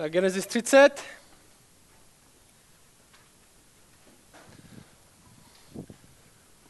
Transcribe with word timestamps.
Tak 0.00 0.12
Genesis 0.12 0.46
30. 0.46 1.02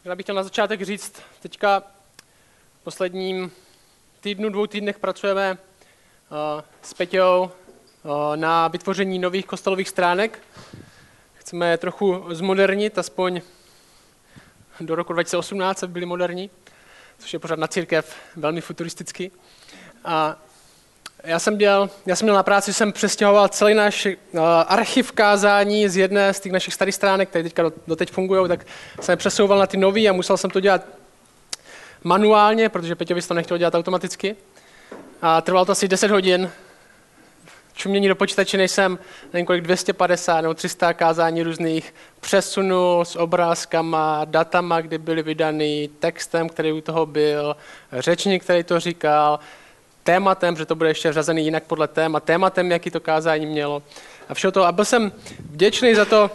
Já 0.04 0.14
bych 0.14 0.25
chtěl 0.25 0.34
na 0.34 0.42
začátek 0.42 0.83
říct, 0.83 1.23
teďka 1.41 1.81
v 2.81 2.85
posledním 2.85 3.53
týdnu, 4.21 4.49
dvou 4.49 4.67
týdnech 4.67 4.99
pracujeme 4.99 5.53
uh, 5.53 6.63
s 6.83 6.95
Peťou 6.95 7.51
uh, 8.03 8.37
na 8.37 8.69
vytvoření 8.69 9.19
nových 9.19 9.47
kostelových 9.47 9.89
stránek. 9.89 10.39
Chceme 11.35 11.71
je 11.71 11.77
trochu 11.77 12.25
zmodernit, 12.35 12.99
aspoň 12.99 13.41
do 14.81 14.95
roku 14.95 15.12
2018 15.12 15.85
byly 15.85 16.07
moderní, 16.07 16.51
což 17.19 17.33
je 17.33 17.39
pořád 17.39 17.59
na 17.59 17.67
církev 17.67 18.17
velmi 18.37 18.61
futuristický. 18.61 19.31
A 20.05 20.37
já 21.25 21.39
jsem, 21.39 21.59
dělal, 21.59 21.91
já 22.07 22.16
jsem 22.16 22.27
měl 22.27 22.34
na 22.34 22.43
práci, 22.43 22.73
jsem 22.73 22.93
přestěhoval 22.93 23.48
celý 23.48 23.75
náš 23.75 24.07
uh, 24.07 24.41
archiv 24.67 25.13
kázání 25.13 25.89
z 25.89 25.96
jedné 25.96 26.35
z 26.35 26.40
těch 26.40 26.53
našich 26.53 26.75
starých 26.75 26.95
stránek, 26.95 27.29
které 27.29 27.43
teďka 27.43 27.62
do, 27.62 27.72
doteď 27.86 28.11
fungují, 28.11 28.49
tak 28.49 28.67
jsem 29.00 29.12
je 29.12 29.17
přesouval 29.17 29.59
na 29.59 29.67
ty 29.67 29.76
nový 29.76 30.09
a 30.09 30.12
musel 30.12 30.36
jsem 30.36 30.50
to 30.50 30.61
dělat 30.61 30.86
manuálně, 32.04 32.68
protože 32.68 32.95
Peťovi 32.95 33.22
to 33.22 33.34
nechtěl 33.34 33.59
dělat 33.59 33.74
automaticky. 33.74 34.36
A 35.22 35.40
trvalo 35.40 35.64
to 35.64 35.72
asi 35.72 35.88
10 35.88 36.10
hodin. 36.10 36.50
Čumění 37.74 38.09
do 38.09 38.14
počítače 38.14 38.56
nejsem, 38.56 38.98
nevím 39.32 39.46
kolik, 39.46 39.64
250 39.64 40.40
nebo 40.40 40.54
300 40.54 40.92
kázání 40.92 41.42
různých 41.42 41.95
přesunul 42.20 43.04
s 43.04 43.16
obrázkama, 43.16 44.24
datama, 44.24 44.80
kdy 44.80 44.98
byly 44.98 45.23
vydany, 45.23 45.90
textem, 45.98 46.48
který 46.48 46.73
u 46.73 46.80
toho 46.80 47.06
byl, 47.06 47.56
řečník, 47.92 48.45
který 48.45 48.64
to 48.64 48.80
říkal, 48.80 49.40
tématem, 50.02 50.56
že 50.56 50.66
to 50.66 50.74
bude 50.74 50.90
ještě 50.90 51.12
řazený 51.12 51.45
jinak 51.45 51.64
podle 51.64 51.88
téma, 51.88 52.20
tématem, 52.20 52.70
jaký 52.70 52.90
to 52.90 53.00
kázání 53.00 53.46
mělo. 53.46 53.82
A 54.28 54.34
všeho 54.34 54.52
to. 54.52 54.64
A 54.64 54.73
byl 54.73 54.84
jsem 54.84 55.12
vděčný 55.50 55.95
za 55.95 56.04
to, 56.04 56.30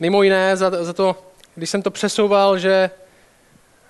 mimo 0.00 0.22
jiné, 0.22 0.56
za, 0.56 0.84
za 0.84 0.92
to, 0.92 1.16
když 1.54 1.70
jsem 1.70 1.82
to 1.82 1.90
přesouval, 1.90 2.58
že 2.58 2.90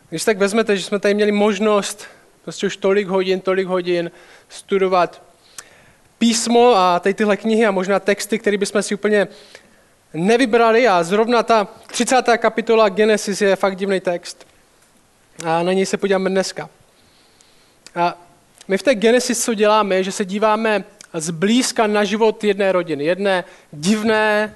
když 0.09 0.25
tak 0.25 0.39
vezmete, 0.39 0.77
že 0.77 0.85
jsme 0.85 0.99
tady 0.99 1.15
měli 1.15 1.33
možnost 1.33 2.07
prostě 2.43 2.67
už 2.67 2.77
tolik 2.77 3.09
hodin, 3.09 3.41
tolik 3.41 3.67
hodin 3.67 4.11
studovat 4.49 5.23
písmo 6.19 6.75
a 6.77 7.01
tady 7.01 7.15
tyhle 7.15 7.37
knihy 7.37 7.67
a 7.67 7.71
možná 7.71 8.01
texty, 8.01 8.39
které 8.39 8.59
bychom 8.59 8.83
si 8.83 8.95
úplně 8.95 9.29
nevybrali 10.15 10.89
a 10.89 11.03
zrovna 11.03 11.43
ta 11.43 11.69
30. 11.87 12.23
kapitola 12.39 12.89
Genesis 12.89 13.41
je 13.41 13.57
fakt 13.57 13.77
divný 13.77 14.01
text. 14.01 14.47
A 15.45 15.63
na 15.63 15.73
něj 15.73 15.87
se 15.87 15.97
podíváme 15.97 16.31
dneska. 16.31 16.69
A 17.95 18.19
my 18.69 18.79
v 18.79 18.83
té 18.83 18.95
Genesis 18.95 19.45
co 19.45 19.55
děláme, 19.55 20.05
že 20.05 20.13
se 20.13 20.25
díváme 20.25 20.85
zblízka 21.15 21.87
na 21.87 22.05
život 22.05 22.45
jedné 22.45 22.73
rodiny, 22.73 23.05
jedné 23.05 23.45
divné, 23.73 24.55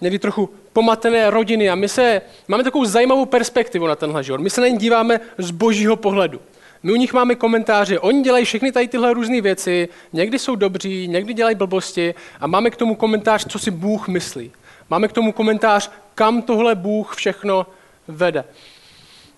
někdy 0.00 0.18
trochu 0.18 0.50
pomatené 0.72 1.30
rodiny 1.30 1.70
a 1.70 1.74
my 1.74 1.88
se, 1.88 2.22
máme 2.48 2.64
takovou 2.64 2.84
zajímavou 2.84 3.26
perspektivu 3.26 3.86
na 3.86 3.96
tenhle 3.96 4.24
život. 4.24 4.40
My 4.40 4.50
se 4.50 4.60
na 4.60 4.68
ně 4.68 4.76
díváme 4.76 5.20
z 5.38 5.50
božího 5.50 5.96
pohledu. 5.96 6.40
My 6.82 6.92
u 6.92 6.96
nich 6.96 7.12
máme 7.12 7.34
komentáře, 7.34 7.98
oni 7.98 8.22
dělají 8.22 8.44
všechny 8.44 8.72
tady 8.72 8.88
tyhle 8.88 9.14
různé 9.14 9.40
věci, 9.40 9.88
někdy 10.12 10.38
jsou 10.38 10.54
dobří, 10.56 11.08
někdy 11.08 11.34
dělají 11.34 11.56
blbosti 11.56 12.14
a 12.40 12.46
máme 12.46 12.70
k 12.70 12.76
tomu 12.76 12.94
komentář, 12.94 13.46
co 13.48 13.58
si 13.58 13.70
Bůh 13.70 14.08
myslí. 14.08 14.52
Máme 14.90 15.08
k 15.08 15.12
tomu 15.12 15.32
komentář, 15.32 15.90
kam 16.14 16.42
tohle 16.42 16.74
Bůh 16.74 17.14
všechno 17.16 17.66
vede. 18.08 18.44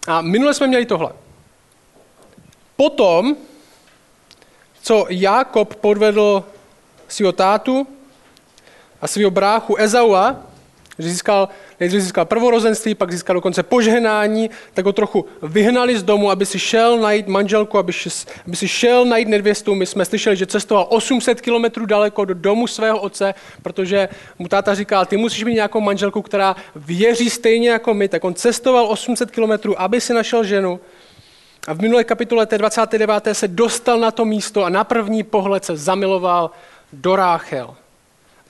A 0.07 0.21
minule 0.21 0.55
jsme 0.55 0.67
měli 0.67 0.87
tohle. 0.87 1.13
Potom, 2.77 3.37
co 4.83 5.07
Jákob 5.09 5.75
podvedl 5.75 6.45
svého 7.09 7.33
tátu 7.33 7.87
a 9.01 9.07
svého 9.07 9.31
bráchu 9.31 9.77
Ezaua, 9.77 10.37
že 10.99 11.09
získal, 11.09 11.49
nejdřív 11.81 12.01
získal 12.01 12.25
prvorozenství, 12.25 12.95
pak 12.95 13.13
získal 13.13 13.35
dokonce 13.35 13.63
požehnání, 13.63 14.50
tak 14.75 14.84
ho 14.84 14.93
trochu 14.93 15.25
vyhnali 15.43 15.99
z 15.99 16.03
domu, 16.03 16.31
aby 16.31 16.47
si 16.47 16.59
šel 16.59 16.99
najít 16.99 17.28
manželku, 17.28 17.78
aby, 17.78 17.93
šel, 17.93 18.12
aby 18.47 18.56
si 18.56 18.69
šel 18.69 19.05
najít 19.05 19.29
nedvěstu. 19.29 19.75
My 19.75 19.87
jsme 19.87 20.05
slyšeli, 20.05 20.37
že 20.37 20.47
cestoval 20.47 20.87
800 20.91 21.41
kilometrů 21.41 21.87
daleko 21.87 22.25
do 22.25 22.34
domu 22.34 22.67
svého 22.67 23.00
otce, 23.00 23.34
protože 23.62 24.09
mu 24.39 24.49
táta 24.49 24.75
říkal, 24.75 25.06
ty 25.06 25.17
musíš 25.17 25.45
mít 25.45 25.55
nějakou 25.55 25.81
manželku, 25.81 26.23
která 26.23 26.56
věří 26.77 27.31
stejně 27.31 27.71
jako 27.71 27.95
my. 27.95 28.09
Tak 28.09 28.25
on 28.25 28.34
cestoval 28.34 28.87
800 28.87 29.31
kilometrů, 29.31 29.81
aby 29.81 30.00
si 30.00 30.15
našel 30.15 30.45
ženu. 30.45 30.81
A 31.66 31.75
v 31.75 31.81
minulé 31.81 32.04
kapitole 32.04 32.47
té 32.47 32.59
29. 32.59 33.28
se 33.32 33.49
dostal 33.49 34.00
na 34.00 34.10
to 34.10 34.25
místo 34.25 34.65
a 34.65 34.69
na 34.69 34.84
první 34.84 35.22
pohled 35.22 35.65
se 35.65 35.77
zamiloval 35.77 36.50
do 36.93 37.16
Ráchel. 37.16 37.77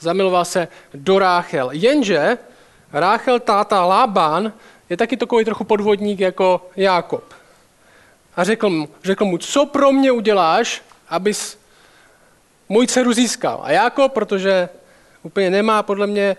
Zamiloval 0.00 0.44
se 0.44 0.68
do 0.94 1.18
Ráchel. 1.18 1.68
Jenže 1.72 2.38
Ráchel 2.92 3.40
táta 3.40 3.84
Lában 3.84 4.52
je 4.90 4.96
taky 4.96 5.16
takový 5.16 5.44
trochu 5.44 5.64
podvodník 5.64 6.20
jako 6.20 6.70
Jákob. 6.76 7.34
A 8.36 8.44
řekl 8.44 8.70
mu, 8.70 8.88
řekl 9.04 9.24
mu, 9.24 9.38
co 9.38 9.66
pro 9.66 9.92
mě 9.92 10.12
uděláš, 10.12 10.82
abys 11.08 11.58
můj 12.68 12.86
dceru 12.86 13.12
získal. 13.12 13.60
A 13.62 13.70
Jákob, 13.70 14.12
protože 14.12 14.68
úplně 15.22 15.50
nemá 15.50 15.82
podle 15.82 16.06
mě 16.06 16.36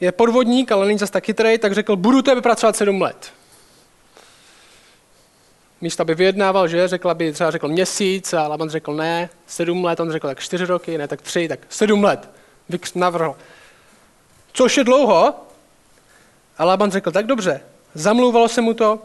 je 0.00 0.12
podvodník, 0.12 0.72
ale 0.72 0.86
není 0.86 0.98
zase 0.98 1.12
tak 1.12 1.24
chytrý, 1.24 1.58
tak 1.58 1.72
řekl, 1.72 1.96
budu 1.96 2.22
tebe 2.22 2.40
pracovat 2.40 2.76
sedm 2.76 3.02
let 3.02 3.32
místo 5.82 6.02
aby 6.02 6.14
vyjednával, 6.14 6.68
že 6.68 6.88
řekl, 6.88 7.14
by 7.14 7.32
třeba 7.32 7.50
řekl 7.50 7.68
měsíc 7.68 8.32
a 8.32 8.48
Laban 8.48 8.70
řekl 8.70 8.94
ne, 8.94 9.30
sedm 9.46 9.84
let, 9.84 10.00
on 10.00 10.12
řekl 10.12 10.26
tak 10.26 10.40
čtyři 10.40 10.64
roky, 10.64 10.98
ne, 10.98 11.08
tak 11.08 11.22
tři, 11.22 11.48
tak 11.48 11.60
sedm 11.68 12.04
let. 12.04 12.30
Vix 12.68 12.94
navrhl. 12.94 13.36
Což 14.52 14.76
je 14.76 14.84
dlouho, 14.84 15.34
a 16.58 16.64
Laban 16.64 16.90
řekl, 16.90 17.10
tak 17.10 17.26
dobře, 17.26 17.60
zamlouvalo 17.94 18.48
se 18.48 18.60
mu 18.60 18.74
to 18.74 18.98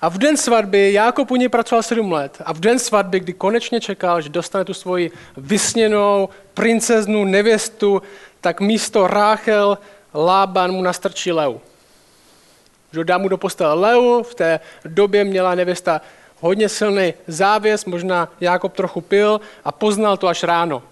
a 0.00 0.08
v 0.08 0.18
den 0.18 0.36
svatby 0.36 0.92
Jákob 0.92 1.30
u 1.30 1.36
něj 1.36 1.48
pracoval 1.48 1.82
sedm 1.82 2.12
let 2.12 2.42
a 2.44 2.52
v 2.52 2.60
den 2.60 2.78
svatby, 2.78 3.20
kdy 3.20 3.32
konečně 3.32 3.80
čekal, 3.80 4.20
že 4.20 4.28
dostane 4.28 4.64
tu 4.64 4.74
svoji 4.74 5.10
vysněnou 5.36 6.28
princeznu, 6.54 7.24
nevěstu, 7.24 8.02
tak 8.40 8.60
místo 8.60 9.06
Ráchel 9.06 9.78
Lában 10.14 10.72
mu 10.72 10.82
nastrčí 10.82 11.32
leu 11.32 11.60
dá 13.04 13.18
mu 13.18 13.28
do 13.28 13.36
postele 13.36 13.74
Leu, 13.74 14.22
v 14.22 14.34
té 14.34 14.60
době 14.84 15.24
měla 15.24 15.54
nevěsta 15.54 16.00
hodně 16.40 16.68
silný 16.68 17.14
závěs, 17.26 17.84
možná 17.84 18.28
Jákob 18.40 18.72
trochu 18.72 19.00
pil 19.00 19.40
a 19.64 19.72
poznal 19.72 20.16
to 20.16 20.28
až 20.28 20.42
ráno. 20.42 20.82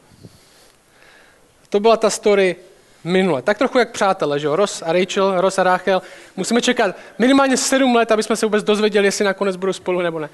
To 1.69 1.81
byla 1.81 1.97
ta 1.97 2.11
story 2.11 2.57
minule. 3.05 3.43
Tak 3.43 3.59
trochu 3.59 3.79
jak 3.79 3.93
přátelé, 3.93 4.41
že 4.41 4.47
jo? 4.47 4.57
Ross 4.57 4.83
a 4.83 4.93
Rachel, 4.93 5.41
Ross 5.41 5.59
a 5.59 5.63
Rachel. 5.63 6.03
Musíme 6.37 6.63
čekat 6.63 6.97
minimálně 7.19 7.57
sedm 7.57 7.97
let, 7.97 8.13
aby 8.13 8.23
jsme 8.23 8.37
se 8.37 8.47
vůbec 8.47 8.65
dozvěděli, 8.65 9.07
jestli 9.07 9.25
nakonec 9.25 9.57
budou 9.57 9.73
spolu 9.73 10.01
nebo 10.01 10.19
ne. 10.19 10.29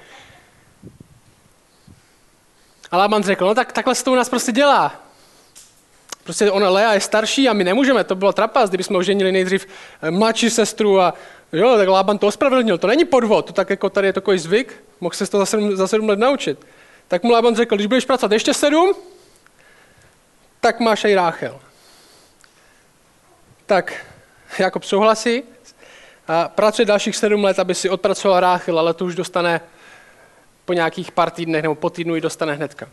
A 2.91 2.97
Laban 2.97 3.23
řekl, 3.23 3.45
no 3.45 3.55
tak 3.55 3.71
takhle 3.71 3.95
se 3.95 4.03
to 4.03 4.11
u 4.11 4.15
nás 4.15 4.29
prostě 4.29 4.51
dělá. 4.51 4.95
Prostě 6.23 6.51
ona 6.51 6.69
Lea 6.69 6.93
je 6.93 6.99
starší 6.99 7.49
a 7.49 7.53
my 7.53 7.63
nemůžeme, 7.63 8.03
to 8.03 8.15
bylo 8.15 8.33
trapas, 8.33 8.69
kdybychom 8.69 8.95
oženili 8.95 9.31
nejdřív 9.31 9.67
mladší 10.09 10.49
sestru 10.49 11.01
a 11.01 11.13
jo, 11.53 11.77
tak 11.77 11.87
Lában 11.87 12.17
to 12.17 12.27
ospravedlnil, 12.27 12.77
to 12.77 12.87
není 12.87 13.05
podvod, 13.05 13.45
to 13.45 13.53
tak 13.53 13.69
jako 13.69 13.89
tady 13.89 14.07
je 14.07 14.13
takový 14.13 14.39
zvyk, 14.39 14.83
mohl 14.99 15.15
se 15.15 15.27
to 15.27 15.37
za 15.37 15.45
sedm, 15.45 15.75
za 15.75 15.87
sedm 15.87 16.09
let 16.09 16.19
naučit. 16.19 16.65
Tak 17.07 17.23
mu 17.23 17.31
Lában 17.31 17.55
řekl, 17.55 17.75
když 17.75 17.87
budeš 17.87 18.05
pracovat 18.05 18.31
ještě 18.31 18.53
sedm, 18.53 18.93
tak 20.59 20.79
máš 20.79 21.03
i 21.03 21.15
Ráchel. 21.15 21.59
Tak 23.65 24.05
Jakob 24.59 24.83
souhlasí 24.83 25.43
a 26.27 26.47
pracuje 26.47 26.85
dalších 26.85 27.15
sedm 27.15 27.43
let, 27.43 27.59
aby 27.59 27.75
si 27.75 27.89
odpracoval 27.89 28.39
Ráchel, 28.39 28.79
ale 28.79 28.93
to 28.93 29.05
už 29.05 29.15
dostane 29.15 29.61
po 30.65 30.73
nějakých 30.73 31.11
pár 31.11 31.31
týdnech 31.31 31.61
nebo 31.61 31.75
po 31.75 31.89
týdnu 31.89 32.15
ji 32.15 32.21
dostane 32.21 32.53
hnedka. 32.53 32.89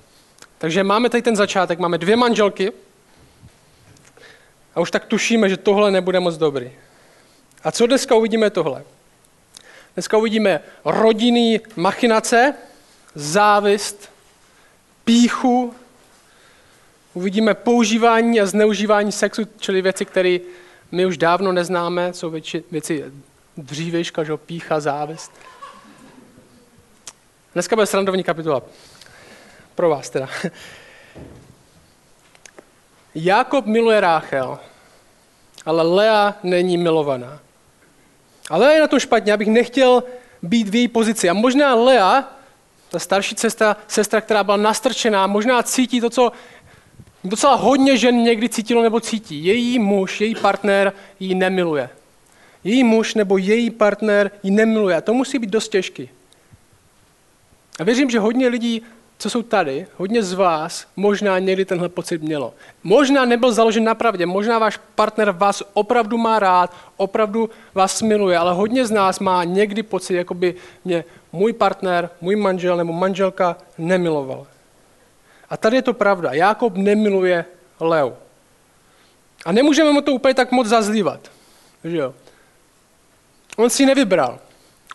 Takže 0.58 0.84
máme 0.84 1.08
tady 1.10 1.22
ten 1.22 1.36
začátek, 1.36 1.78
máme 1.78 1.98
dvě 1.98 2.16
manželky, 2.16 2.72
a 4.78 4.80
už 4.80 4.90
tak 4.90 5.04
tušíme, 5.04 5.48
že 5.48 5.56
tohle 5.56 5.90
nebude 5.90 6.20
moc 6.20 6.36
dobrý. 6.36 6.72
A 7.64 7.72
co 7.72 7.86
dneska 7.86 8.14
uvidíme 8.14 8.50
tohle? 8.50 8.84
Dneska 9.94 10.16
uvidíme 10.16 10.60
rodinný 10.84 11.60
machinace, 11.76 12.54
závist, 13.14 14.10
píchu, 15.04 15.74
uvidíme 17.14 17.54
používání 17.54 18.40
a 18.40 18.46
zneužívání 18.46 19.12
sexu, 19.12 19.42
čili 19.58 19.82
věci, 19.82 20.04
které 20.04 20.38
my 20.92 21.06
už 21.06 21.18
dávno 21.18 21.52
neznáme, 21.52 22.12
jsou 22.12 22.30
věci, 22.30 22.64
věci 22.70 23.04
dřívějška, 23.56 24.24
že 24.24 24.36
pícha, 24.36 24.80
závist. 24.80 25.32
Dneska 27.54 27.76
bude 27.76 27.86
srandovní 27.86 28.24
kapitola. 28.24 28.62
Pro 29.74 29.90
vás 29.90 30.10
teda. 30.10 30.28
Jakob 33.14 33.66
miluje 33.66 34.00
Ráchel, 34.00 34.58
ale 35.66 35.82
Lea 35.82 36.34
není 36.42 36.76
milovaná. 36.76 37.40
A 38.50 38.56
Lea 38.56 38.72
je 38.72 38.80
na 38.80 38.86
tom 38.86 38.98
špatně, 38.98 39.32
abych 39.32 39.48
nechtěl 39.48 40.04
být 40.42 40.68
v 40.68 40.74
její 40.74 40.88
pozici. 40.88 41.28
A 41.28 41.34
možná 41.34 41.74
Lea 41.74 42.24
ta 42.90 42.98
starší 42.98 43.34
sestra, 43.38 43.76
sestra, 43.88 44.20
která 44.20 44.44
byla 44.44 44.56
nastrčená, 44.56 45.26
možná 45.26 45.62
cítí 45.62 46.00
to, 46.00 46.10
co 46.10 46.32
docela 47.24 47.54
hodně 47.54 47.96
žen 47.96 48.22
někdy 48.22 48.48
cítilo 48.48 48.82
nebo 48.82 49.00
cítí. 49.00 49.44
Její 49.44 49.78
muž, 49.78 50.20
její 50.20 50.34
partner 50.34 50.92
ji 51.20 51.34
nemiluje. 51.34 51.90
Její 52.64 52.84
muž 52.84 53.14
nebo 53.14 53.38
její 53.38 53.70
partner 53.70 54.30
ji 54.42 54.50
nemiluje. 54.50 54.96
A 54.96 55.00
to 55.00 55.14
musí 55.14 55.38
být 55.38 55.50
dost 55.50 55.68
těžký. 55.68 56.10
A 57.80 57.84
věřím, 57.84 58.10
že 58.10 58.18
hodně 58.18 58.48
lidí, 58.48 58.82
co 59.18 59.30
jsou 59.30 59.42
tady, 59.42 59.86
hodně 59.96 60.22
z 60.22 60.32
vás 60.32 60.86
možná 60.96 61.38
někdy 61.38 61.64
tenhle 61.64 61.88
pocit 61.88 62.22
mělo. 62.22 62.54
Možná 62.82 63.24
nebyl 63.24 63.52
založen 63.52 63.84
na 63.84 63.94
pravdě, 63.94 64.26
možná 64.26 64.58
váš 64.58 64.80
partner 64.94 65.30
vás 65.30 65.62
opravdu 65.72 66.18
má 66.18 66.38
rád, 66.38 66.74
opravdu 66.96 67.50
vás 67.74 68.02
miluje, 68.02 68.38
ale 68.38 68.52
hodně 68.52 68.86
z 68.86 68.90
nás 68.90 69.18
má 69.18 69.44
někdy 69.44 69.82
pocit, 69.82 70.14
jako 70.14 70.34
by 70.34 70.54
mě 70.84 71.04
můj 71.32 71.52
partner, 71.52 72.10
můj 72.20 72.36
manžel 72.36 72.76
nebo 72.76 72.92
manželka 72.92 73.56
nemiloval. 73.78 74.46
A 75.50 75.56
tady 75.56 75.76
je 75.76 75.82
to 75.82 75.94
pravda. 75.94 76.32
Jákob 76.32 76.76
nemiluje 76.76 77.44
Leu. 77.80 78.12
A 79.44 79.52
nemůžeme 79.52 79.92
mu 79.92 80.00
to 80.00 80.12
úplně 80.12 80.34
tak 80.34 80.52
moc 80.52 80.66
zazlívat. 80.66 81.30
Že 81.84 81.96
jo? 81.96 82.14
On 83.56 83.70
si 83.70 83.86
nevybral. 83.86 84.38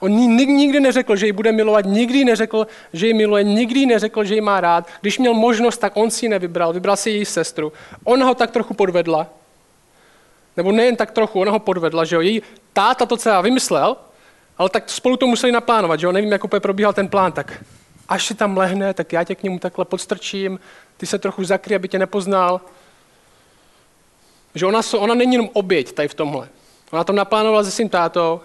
On 0.04 0.12
nikdy 0.12 0.80
neřekl, 0.80 1.16
že 1.16 1.26
ji 1.26 1.32
bude 1.32 1.52
milovat, 1.52 1.86
nikdy 1.86 2.26
neřekl, 2.26 2.68
že 2.94 3.08
ji 3.08 3.14
miluje, 3.14 3.44
nikdy 3.44 3.86
neřekl, 3.86 4.24
že 4.24 4.36
ji 4.36 4.42
má 4.42 4.62
rád. 4.62 4.88
Když 5.02 5.20
měl 5.20 5.34
možnost, 5.34 5.78
tak 5.78 5.98
on 5.98 6.12
si 6.12 6.26
ji 6.26 6.30
nevybral, 6.30 6.74
vybral 6.74 6.98
si 6.98 7.10
její 7.10 7.26
sestru. 7.26 7.74
Ona 8.04 8.26
ho 8.26 8.36
tak 8.36 8.52
trochu 8.52 8.74
podvedla, 8.74 9.28
nebo 10.58 10.72
nejen 10.72 10.96
tak 10.96 11.12
trochu, 11.12 11.40
ona 11.40 11.52
ho 11.52 11.60
podvedla, 11.60 12.06
že 12.06 12.16
jo. 12.16 12.22
Její 12.22 12.42
táta 12.74 13.06
to 13.06 13.18
celá 13.18 13.42
vymyslel, 13.42 13.98
ale 14.58 14.70
tak 14.70 14.90
spolu 14.90 15.18
to 15.18 15.28
museli 15.28 15.52
naplánovat, 15.52 16.00
že 16.00 16.06
jo. 16.06 16.12
Nevím, 16.12 16.32
jak 16.32 16.44
úplně 16.44 16.60
probíhal 16.60 16.94
ten 16.94 17.08
plán, 17.08 17.32
tak 17.32 17.64
až 18.10 18.26
si 18.26 18.36
tam 18.36 18.58
lehne, 18.58 18.94
tak 18.94 19.14
já 19.14 19.24
tě 19.24 19.36
k 19.36 19.44
němu 19.44 19.60
takhle 19.60 19.86
podstrčím, 19.86 20.60
ty 20.98 21.06
se 21.06 21.20
trochu 21.20 21.44
zakry, 21.44 21.76
aby 21.76 21.88
tě 21.88 22.00
nepoznal. 22.00 22.62
Že 24.56 24.66
ona, 24.66 24.82
ona 24.98 25.16
není 25.16 25.34
jenom 25.34 25.50
oběť 25.54 25.92
tady 25.92 26.08
v 26.08 26.14
tomhle. 26.14 26.50
Ona 26.92 27.04
to 27.04 27.14
naplánovala 27.14 27.64
se 27.64 27.72
svým 27.72 27.90
tátou, 27.90 28.42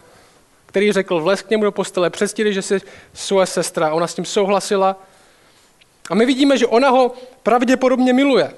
který 0.68 0.92
řekl, 0.92 1.20
vlez 1.20 1.42
k 1.42 1.50
němu 1.50 1.64
do 1.64 1.72
postele, 1.72 2.10
předstíli, 2.10 2.54
že 2.54 2.62
jsi 2.62 2.80
svoje 3.14 3.46
sestra. 3.46 3.92
Ona 3.92 4.06
s 4.06 4.14
tím 4.14 4.24
souhlasila. 4.24 4.96
A 6.10 6.14
my 6.14 6.26
vidíme, 6.26 6.58
že 6.58 6.66
ona 6.66 6.88
ho 6.88 7.14
pravděpodobně 7.42 8.12
miluje. 8.12 8.54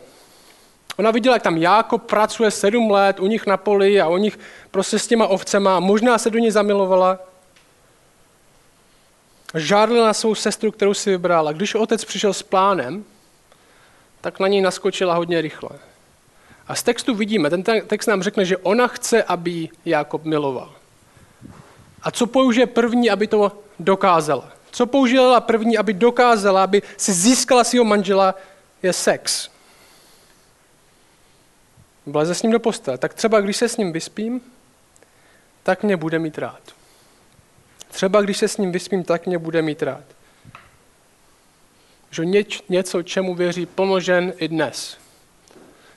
Ona 0.97 1.11
viděla, 1.11 1.37
jak 1.37 1.43
tam 1.43 1.57
Jákob 1.57 2.03
pracuje 2.03 2.51
sedm 2.51 2.91
let 2.91 3.21
u 3.21 3.27
nich 3.27 3.47
na 3.47 3.57
poli 3.57 4.01
a 4.01 4.09
u 4.09 4.17
nich 4.17 4.39
prostě 4.71 4.99
s 4.99 5.07
těma 5.07 5.27
ovcema. 5.27 5.81
Možná 5.81 6.19
se 6.19 6.31
do 6.31 6.39
ní 6.39 6.51
zamilovala. 6.51 7.19
Žádlila 9.55 10.07
na 10.07 10.15
svou 10.15 10.35
sestru, 10.35 10.71
kterou 10.71 10.95
si 10.95 11.11
vybrala. 11.11 11.53
Když 11.53 11.75
otec 11.75 12.05
přišel 12.05 12.33
s 12.33 12.43
plánem, 12.43 13.05
tak 14.21 14.41
na 14.41 14.49
něj 14.49 14.61
naskočila 14.61 15.15
hodně 15.15 15.41
rychle. 15.41 15.71
A 16.69 16.75
z 16.75 16.83
textu 16.83 17.15
vidíme, 17.15 17.51
ten 17.51 17.63
text 17.63 18.07
nám 18.07 18.23
řekne, 18.23 18.45
že 18.45 18.57
ona 18.57 18.87
chce, 18.87 19.23
aby 19.23 19.69
Jákob 19.85 20.25
miloval. 20.25 20.80
A 22.03 22.11
co 22.11 22.27
použije 22.27 22.67
první, 22.67 23.11
aby 23.11 23.27
to 23.27 23.53
dokázala? 23.79 24.53
Co 24.71 24.87
použila 24.87 25.41
první, 25.41 25.79
aby 25.79 25.93
dokázala, 25.93 26.65
aby 26.65 26.83
si 26.97 27.13
získala 27.13 27.65
svého 27.65 27.85
manžela, 27.85 28.35
je 28.83 28.93
sex. 28.93 29.49
Vleze 32.07 32.35
s 32.35 32.43
ním 32.43 32.53
do 32.53 32.61
postele. 32.61 32.99
Tak 32.99 33.15
třeba, 33.15 33.41
když 33.41 33.57
se 33.57 33.69
s 33.69 33.77
ním 33.77 33.93
vyspím, 33.93 34.41
tak 35.63 35.83
mě 35.83 35.97
bude 35.97 36.19
mít 36.19 36.39
rád. 36.39 36.61
Třeba, 37.91 38.21
když 38.21 38.39
se 38.39 38.49
s 38.49 38.57
ním 38.57 38.73
vyspím, 38.73 39.05
tak 39.05 39.27
mě 39.27 39.39
bude 39.39 39.63
mít 39.63 39.83
rád. 39.83 40.05
Že 42.11 42.25
něč, 42.25 42.63
něco, 42.69 43.03
čemu 43.03 43.35
věří 43.35 43.67
plno 43.67 44.01
žen 44.01 44.33
i 44.37 44.49
dnes. 44.49 44.97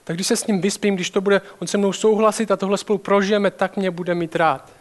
Tak 0.04 0.16
když 0.16 0.28
se 0.28 0.36
s 0.36 0.48
ním 0.48 0.62
vyspím, 0.62 0.96
když 0.96 1.10
to 1.10 1.22
bude, 1.22 1.42
on 1.60 1.68
se 1.68 1.78
mnou 1.78 1.94
souhlasit 1.94 2.52
a 2.52 2.58
tohle 2.58 2.78
spolu 2.78 3.00
prožijeme, 3.00 3.52
tak 3.52 3.78
mě 3.78 3.92
bude 3.92 4.16
mít 4.16 4.36
rád. 4.36 4.72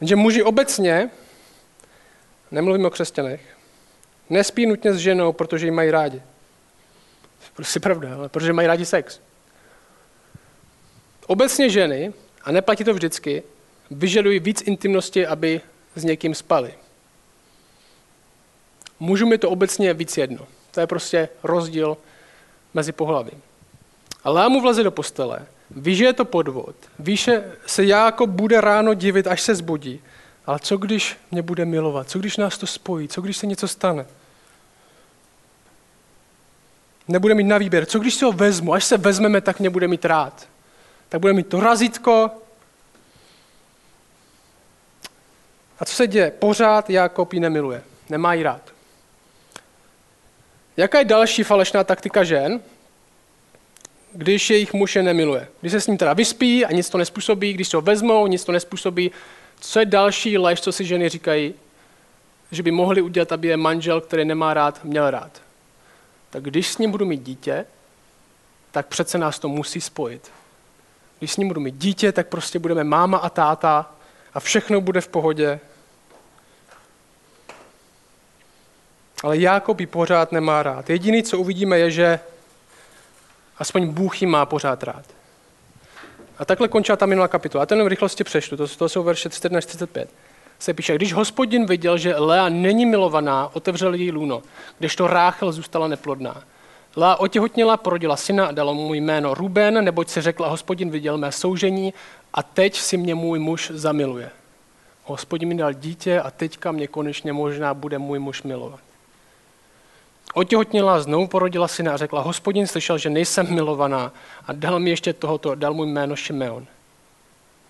Jenže 0.00 0.16
muži 0.16 0.42
obecně, 0.42 1.10
nemluvím 2.50 2.84
o 2.84 2.90
křesťanech, 2.90 3.56
nespí 4.30 4.66
nutně 4.66 4.92
s 4.92 4.96
ženou, 4.96 5.32
protože 5.32 5.66
ji 5.66 5.70
mají 5.70 5.90
rádi. 5.90 6.22
Prostě 7.56 7.80
pravda, 7.80 8.14
ale 8.14 8.28
protože 8.28 8.52
mají 8.52 8.68
rádi 8.68 8.86
sex. 8.86 9.20
Obecně 11.26 11.70
ženy, 11.70 12.12
a 12.44 12.52
neplatí 12.52 12.84
to 12.84 12.94
vždycky, 12.94 13.42
vyžadují 13.90 14.40
víc 14.40 14.62
intimnosti, 14.62 15.26
aby 15.26 15.60
s 15.94 16.04
někým 16.04 16.34
spali. 16.34 16.74
Mužům 19.00 19.32
je 19.32 19.38
to 19.38 19.50
obecně 19.50 19.94
víc 19.94 20.16
jedno. 20.16 20.48
To 20.70 20.80
je 20.80 20.86
prostě 20.86 21.28
rozdíl 21.42 21.96
mezi 22.74 22.92
pohlaví. 22.92 23.32
A 24.24 24.30
Lámu 24.30 24.60
vleze 24.60 24.82
do 24.82 24.90
postele 24.90 25.46
Ví, 25.70 25.96
že 25.96 26.04
je 26.04 26.12
to 26.12 26.24
podvod. 26.24 26.76
Ví, 26.98 27.16
že 27.16 27.52
se 27.66 27.84
jako 27.84 28.26
bude 28.26 28.60
ráno 28.60 28.94
divit, 28.94 29.26
až 29.26 29.42
se 29.42 29.54
zbudí. 29.54 30.00
Ale 30.46 30.58
co 30.58 30.76
když 30.76 31.16
mě 31.30 31.42
bude 31.42 31.64
milovat? 31.64 32.10
Co 32.10 32.18
když 32.18 32.36
nás 32.36 32.58
to 32.58 32.66
spojí? 32.66 33.08
Co 33.08 33.20
když 33.20 33.36
se 33.36 33.46
něco 33.46 33.68
stane? 33.68 34.06
Nebude 37.08 37.34
mít 37.34 37.44
na 37.44 37.58
výběr. 37.58 37.86
Co 37.86 37.98
když 37.98 38.14
si 38.14 38.24
ho 38.24 38.32
vezmu? 38.32 38.74
Až 38.74 38.84
se 38.84 38.96
vezmeme, 38.96 39.40
tak 39.40 39.60
mě 39.60 39.70
bude 39.70 39.88
mít 39.88 40.04
rád. 40.04 40.48
Tak 41.08 41.20
bude 41.20 41.32
mít 41.32 41.46
to 41.46 41.60
razítko. 41.60 42.30
A 45.78 45.84
co 45.84 45.94
se 45.94 46.06
děje? 46.06 46.30
Pořád 46.30 46.90
Jakob 46.90 47.32
ji 47.32 47.40
nemiluje. 47.40 47.82
Nemá 48.08 48.34
ji 48.34 48.42
rád. 48.42 48.62
Jaká 50.76 50.98
je 50.98 51.04
další 51.04 51.42
falešná 51.42 51.84
taktika 51.84 52.24
žen? 52.24 52.60
Když 54.12 54.50
jejich 54.50 54.72
muž 54.72 54.96
je 54.96 55.02
nemiluje. 55.02 55.48
Když 55.60 55.72
se 55.72 55.80
s 55.80 55.86
ním 55.86 55.98
teda 55.98 56.12
vyspí 56.12 56.64
a 56.64 56.72
nic 56.72 56.90
to 56.90 56.98
nespůsobí, 56.98 57.52
když 57.52 57.68
se 57.68 57.76
ho 57.76 57.80
vezmou, 57.80 58.26
nic 58.26 58.44
to 58.44 58.52
nespůsobí. 58.52 59.10
Co 59.60 59.80
je 59.80 59.86
další 59.86 60.38
lež, 60.38 60.60
co 60.60 60.72
si 60.72 60.84
ženy 60.84 61.08
říkají? 61.08 61.54
Že 62.52 62.62
by 62.62 62.70
mohli 62.70 63.02
udělat, 63.02 63.32
aby 63.32 63.48
je 63.48 63.56
manžel, 63.56 64.00
který 64.00 64.24
nemá 64.24 64.54
rád, 64.54 64.84
měl 64.84 65.10
rád. 65.10 65.42
Tak 66.30 66.42
když 66.42 66.68
s 66.68 66.78
ním 66.78 66.90
budu 66.90 67.04
mít 67.04 67.22
dítě, 67.22 67.64
tak 68.70 68.86
přece 68.86 69.18
nás 69.18 69.38
to 69.38 69.48
musí 69.48 69.80
spojit. 69.80 70.30
Když 71.18 71.32
s 71.32 71.36
ním 71.36 71.48
budu 71.48 71.60
mít 71.60 71.74
dítě, 71.74 72.12
tak 72.12 72.28
prostě 72.28 72.58
budeme 72.58 72.84
máma 72.84 73.18
a 73.18 73.28
táta 73.28 73.94
a 74.34 74.40
všechno 74.40 74.80
bude 74.80 75.00
v 75.00 75.08
pohodě. 75.08 75.60
Ale 79.22 79.38
Jákob 79.38 79.80
ji 79.80 79.86
pořád 79.86 80.32
nemá 80.32 80.62
rád. 80.62 80.90
Jediný, 80.90 81.22
co 81.22 81.38
uvidíme, 81.38 81.78
je, 81.78 81.90
že 81.90 82.20
Aspoň 83.60 83.86
Bůh 83.86 84.22
ji 84.22 84.26
má 84.26 84.46
pořád 84.46 84.82
rád. 84.82 85.04
A 86.38 86.44
takhle 86.44 86.68
končí 86.68 86.92
ta 86.96 87.06
minulá 87.06 87.28
kapitola. 87.28 87.62
A 87.62 87.66
ten 87.66 87.84
v 87.84 87.86
rychlosti 87.86 88.24
přeštu, 88.24 88.56
to, 88.56 88.68
to 88.68 88.88
jsou 88.88 89.02
verše 89.02 89.30
14 89.30 89.66
35. 89.66 90.10
Se 90.58 90.74
píše, 90.74 90.94
když 90.94 91.12
hospodin 91.12 91.66
viděl, 91.66 91.98
že 91.98 92.16
Lea 92.16 92.48
není 92.48 92.86
milovaná, 92.86 93.50
otevřel 93.52 93.94
jí 93.94 94.12
lůno, 94.12 94.42
kdežto 94.78 95.06
Ráchel 95.06 95.52
zůstala 95.52 95.88
neplodná. 95.88 96.42
Lea 96.96 97.14
otěhotněla, 97.14 97.76
porodila 97.76 98.16
syna 98.16 98.46
a 98.46 98.52
dala 98.52 98.72
mu 98.72 98.94
jméno 98.94 99.34
Ruben, 99.34 99.84
neboť 99.84 100.08
se 100.08 100.22
řekla, 100.22 100.48
hospodin 100.48 100.90
viděl 100.90 101.18
mé 101.18 101.32
soužení 101.32 101.94
a 102.34 102.42
teď 102.42 102.76
si 102.76 102.96
mě 102.96 103.14
můj 103.14 103.38
muž 103.38 103.70
zamiluje. 103.74 104.30
Hospodin 105.04 105.48
mi 105.48 105.54
dal 105.54 105.72
dítě 105.72 106.20
a 106.20 106.30
teďka 106.30 106.72
mě 106.72 106.86
konečně 106.86 107.32
možná 107.32 107.74
bude 107.74 107.98
můj 107.98 108.18
muž 108.18 108.42
milovat. 108.42 108.89
Otěhotnila, 110.34 111.00
znovu 111.00 111.26
porodila 111.26 111.68
syna 111.68 111.92
a 111.92 111.96
řekla, 111.96 112.20
hospodin 112.20 112.66
slyšel, 112.66 112.98
že 112.98 113.10
nejsem 113.10 113.54
milovaná 113.54 114.12
a 114.46 114.52
dal 114.52 114.78
mi 114.78 114.90
ještě 114.90 115.12
tohoto, 115.12 115.54
dal 115.54 115.74
mu 115.74 115.84
jméno 115.84 116.16
Šimeon. 116.16 116.66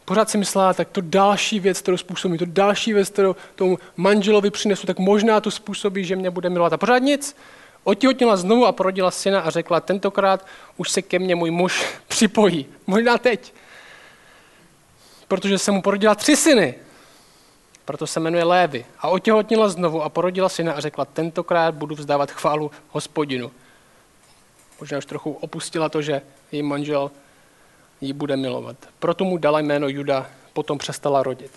Pořád 0.04 0.30
si 0.30 0.38
myslela, 0.38 0.74
tak 0.74 0.88
to 0.88 1.00
další 1.00 1.60
věc, 1.60 1.80
kterou 1.80 1.96
způsobí, 1.96 2.38
to 2.38 2.44
další 2.48 2.92
věc, 2.92 3.08
kterou 3.08 3.36
tomu 3.54 3.78
manželovi 3.96 4.50
přinesu, 4.50 4.86
tak 4.86 4.98
možná 4.98 5.40
to 5.40 5.50
způsobí, 5.50 6.04
že 6.04 6.16
mě 6.16 6.30
bude 6.30 6.50
milovat. 6.50 6.72
A 6.72 6.76
pořád 6.76 6.98
nic. 6.98 7.36
Otěhotnila 7.84 8.36
znovu 8.36 8.66
a 8.66 8.72
porodila 8.72 9.10
syna 9.10 9.40
a 9.40 9.50
řekla, 9.50 9.80
tentokrát 9.80 10.46
už 10.76 10.90
se 10.90 11.02
ke 11.02 11.18
mně 11.18 11.34
můj 11.34 11.50
muž 11.50 11.86
připojí. 12.08 12.66
Možná 12.86 13.18
teď. 13.18 13.52
Protože 15.28 15.58
jsem 15.58 15.74
mu 15.74 15.82
porodila 15.82 16.14
tři 16.14 16.36
syny 16.36 16.74
proto 17.90 18.06
se 18.06 18.20
jmenuje 18.20 18.44
Lévy. 18.44 18.86
A 18.98 19.08
otěhotnila 19.08 19.68
znovu 19.68 20.02
a 20.02 20.08
porodila 20.08 20.48
syna 20.48 20.72
a 20.72 20.80
řekla, 20.80 21.04
tentokrát 21.04 21.74
budu 21.74 21.94
vzdávat 21.94 22.30
chválu 22.30 22.70
hospodinu. 22.88 23.50
Možná 24.80 24.98
už 24.98 25.06
trochu 25.06 25.32
opustila 25.32 25.88
to, 25.88 26.02
že 26.02 26.22
její 26.52 26.62
manžel 26.62 27.10
ji 28.00 28.12
bude 28.12 28.36
milovat. 28.36 28.76
Proto 28.98 29.24
mu 29.24 29.36
dala 29.36 29.60
jméno 29.60 29.88
Juda, 29.88 30.26
potom 30.52 30.78
přestala 30.78 31.22
rodit. 31.22 31.50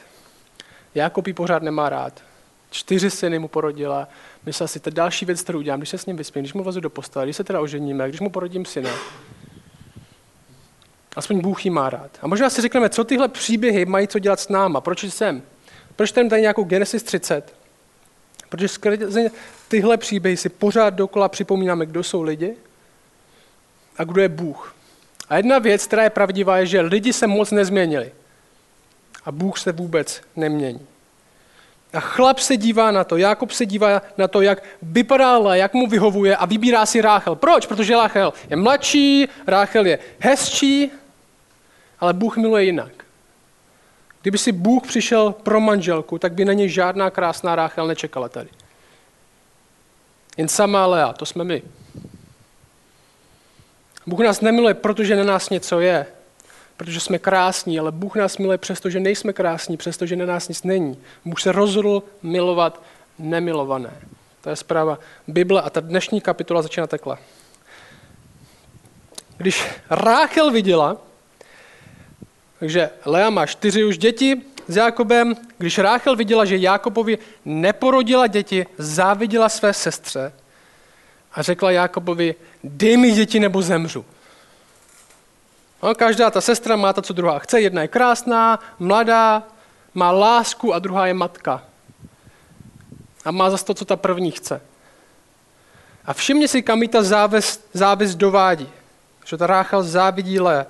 Jákob 0.96 1.28
ji 1.28 1.34
pořád 1.34 1.64
nemá 1.64 1.90
rád. 1.90 2.22
Čtyři 2.70 3.10
syny 3.10 3.40
mu 3.40 3.48
porodila. 3.48 4.08
Myslela 4.46 4.68
si, 4.68 4.80
to 4.80 4.90
další 4.90 5.26
věc, 5.26 5.42
kterou 5.42 5.60
udělám, 5.60 5.80
když 5.80 5.90
se 5.90 5.98
s 5.98 6.06
ním 6.06 6.18
vyspím, 6.18 6.42
když 6.42 6.54
mu 6.54 6.64
vlezu 6.64 6.80
do 6.80 6.90
postele, 6.90 7.26
když 7.26 7.36
se 7.36 7.44
teda 7.44 7.62
oženíme, 7.62 8.10
když 8.10 8.22
mu 8.22 8.30
porodím 8.30 8.66
syna. 8.66 8.90
Aspoň 11.16 11.42
Bůh 11.42 11.66
ji 11.66 11.72
má 11.72 11.90
rád. 11.90 12.12
A 12.22 12.28
možná 12.28 12.50
si 12.50 12.62
řekneme, 12.62 12.90
co 12.90 13.04
tyhle 13.04 13.28
příběhy 13.28 13.86
mají 13.86 14.08
co 14.08 14.20
dělat 14.20 14.40
s 14.40 14.50
náma, 14.50 14.82
proč 14.82 15.04
jsem? 15.04 15.44
Proč 15.96 16.12
tam 16.12 16.30
tady 16.30 16.42
nějakou 16.42 16.64
Genesis 16.64 17.04
30? 17.04 17.56
Protože 18.50 18.68
skrze 18.68 19.32
tyhle 19.68 19.98
příběhy 19.98 20.38
si 20.38 20.50
pořád 20.50 20.90
dokola 20.90 21.30
připomínáme, 21.30 21.86
kdo 21.86 22.04
jsou 22.04 22.22
lidi 22.22 22.56
a 23.98 24.04
kdo 24.04 24.22
je 24.22 24.30
Bůh. 24.30 24.76
A 25.30 25.38
jedna 25.38 25.60
věc, 25.60 25.88
která 25.88 26.04
je 26.04 26.10
pravdivá, 26.10 26.58
je, 26.58 26.66
že 26.66 26.82
lidi 26.82 27.14
se 27.14 27.28
moc 27.28 27.52
nezměnili. 27.52 28.12
A 29.26 29.32
Bůh 29.32 29.60
se 29.60 29.72
vůbec 29.72 30.22
nemění. 30.36 30.88
A 31.94 32.00
chlap 32.00 32.40
se 32.40 32.58
dívá 32.58 32.92
na 32.92 33.04
to, 33.04 33.18
Jakob 33.18 33.52
se 33.52 33.66
dívá 33.66 34.02
na 34.18 34.28
to, 34.28 34.42
jak 34.42 34.64
vypadá 34.82 35.56
jak 35.56 35.74
mu 35.74 35.88
vyhovuje 35.88 36.38
a 36.38 36.46
vybírá 36.46 36.86
si 36.86 37.02
Ráchel. 37.02 37.36
Proč? 37.36 37.66
Protože 37.66 37.94
Ráchel 37.94 38.34
je 38.50 38.56
mladší, 38.56 39.28
Ráchel 39.48 39.86
je 39.86 40.00
hezčí, 40.20 40.92
ale 42.00 42.14
Bůh 42.14 42.38
miluje 42.38 42.64
jinak. 42.64 42.92
Kdyby 44.24 44.38
si 44.38 44.52
Bůh 44.52 44.88
přišel 44.88 45.36
pro 45.44 45.60
manželku, 45.60 46.20
tak 46.20 46.34
by 46.34 46.46
na 46.46 46.54
něj 46.54 46.70
žádná 46.70 47.10
krásná 47.10 47.56
Ráchel 47.56 47.88
nečekala 47.88 48.30
tady. 48.30 48.50
Jen 50.38 50.48
samá 50.48 50.86
Lea, 50.86 51.14
to 51.14 51.26
jsme 51.26 51.44
my. 51.44 51.62
Bůh 54.08 54.20
nás 54.20 54.42
nemiluje, 54.42 54.74
protože 54.74 55.16
na 55.16 55.24
nás 55.24 55.50
něco 55.50 55.80
je, 55.80 56.06
protože 56.78 57.00
jsme 57.00 57.20
krásní, 57.20 57.80
ale 57.80 57.92
Bůh 57.92 58.16
nás 58.16 58.38
miluje 58.38 58.58
přesto, 58.58 58.90
že 58.90 59.00
nejsme 59.00 59.34
krásní, 59.34 59.78
přesto, 59.78 60.06
že 60.06 60.16
na 60.16 60.26
nás 60.26 60.50
nic 60.50 60.64
není. 60.64 60.98
Bůh 61.26 61.42
se 61.42 61.52
rozhodl 61.52 62.04
milovat 62.22 62.82
nemilované. 63.20 63.94
To 64.42 64.50
je 64.50 64.56
zpráva 64.56 65.00
Bible 65.28 65.62
a 65.62 65.70
ta 65.70 65.80
dnešní 65.80 66.22
kapitola 66.22 66.62
začíná 66.62 66.88
takhle. 66.88 67.18
Když 69.38 69.66
Ráchel 69.90 70.52
viděla, 70.52 70.98
takže 72.64 72.90
Lea 73.06 73.30
má 73.30 73.46
čtyři 73.46 73.84
už 73.84 73.98
děti 73.98 74.42
s 74.68 74.76
Jákobem, 74.76 75.36
když 75.58 75.78
Ráchel 75.78 76.16
viděla, 76.16 76.46
že 76.46 76.58
Jákobovi 76.58 77.18
neporodila 77.46 78.28
děti, 78.28 78.66
záviděla 78.78 79.50
své 79.50 79.74
sestře 79.74 80.34
a 81.34 81.42
řekla 81.42 81.72
Jákobovi, 81.72 82.36
dej 82.64 82.98
mi 82.98 83.12
děti 83.12 83.40
nebo 83.40 83.62
zemřu. 83.62 84.06
No, 85.84 85.96
každá 85.96 86.32
ta 86.32 86.42
sestra 86.42 86.76
má 86.76 86.94
to, 86.94 87.02
co 87.02 87.14
druhá 87.14 87.40
chce. 87.40 87.62
Jedna 87.62 87.82
je 87.82 87.88
krásná, 87.88 88.60
mladá, 88.80 89.44
má 89.94 90.12
lásku 90.12 90.74
a 90.74 90.80
druhá 90.80 91.08
je 91.08 91.14
matka. 91.14 91.64
A 93.26 93.32
má 93.32 93.50
zase 93.50 93.66
to, 93.66 93.74
co 93.74 93.86
ta 93.86 93.96
první 93.96 94.32
chce. 94.32 94.62
A 96.06 96.14
všimně 96.14 96.48
si, 96.48 96.62
kam 96.62 96.82
jí 96.82 96.88
ta 96.88 97.04
závis, 97.04 97.66
závis 97.74 98.16
dovádí. 98.16 98.70
Že 99.26 99.38
ta 99.38 99.48
Ráchel 99.48 99.84
závidí 99.84 100.40
Lé. 100.40 100.66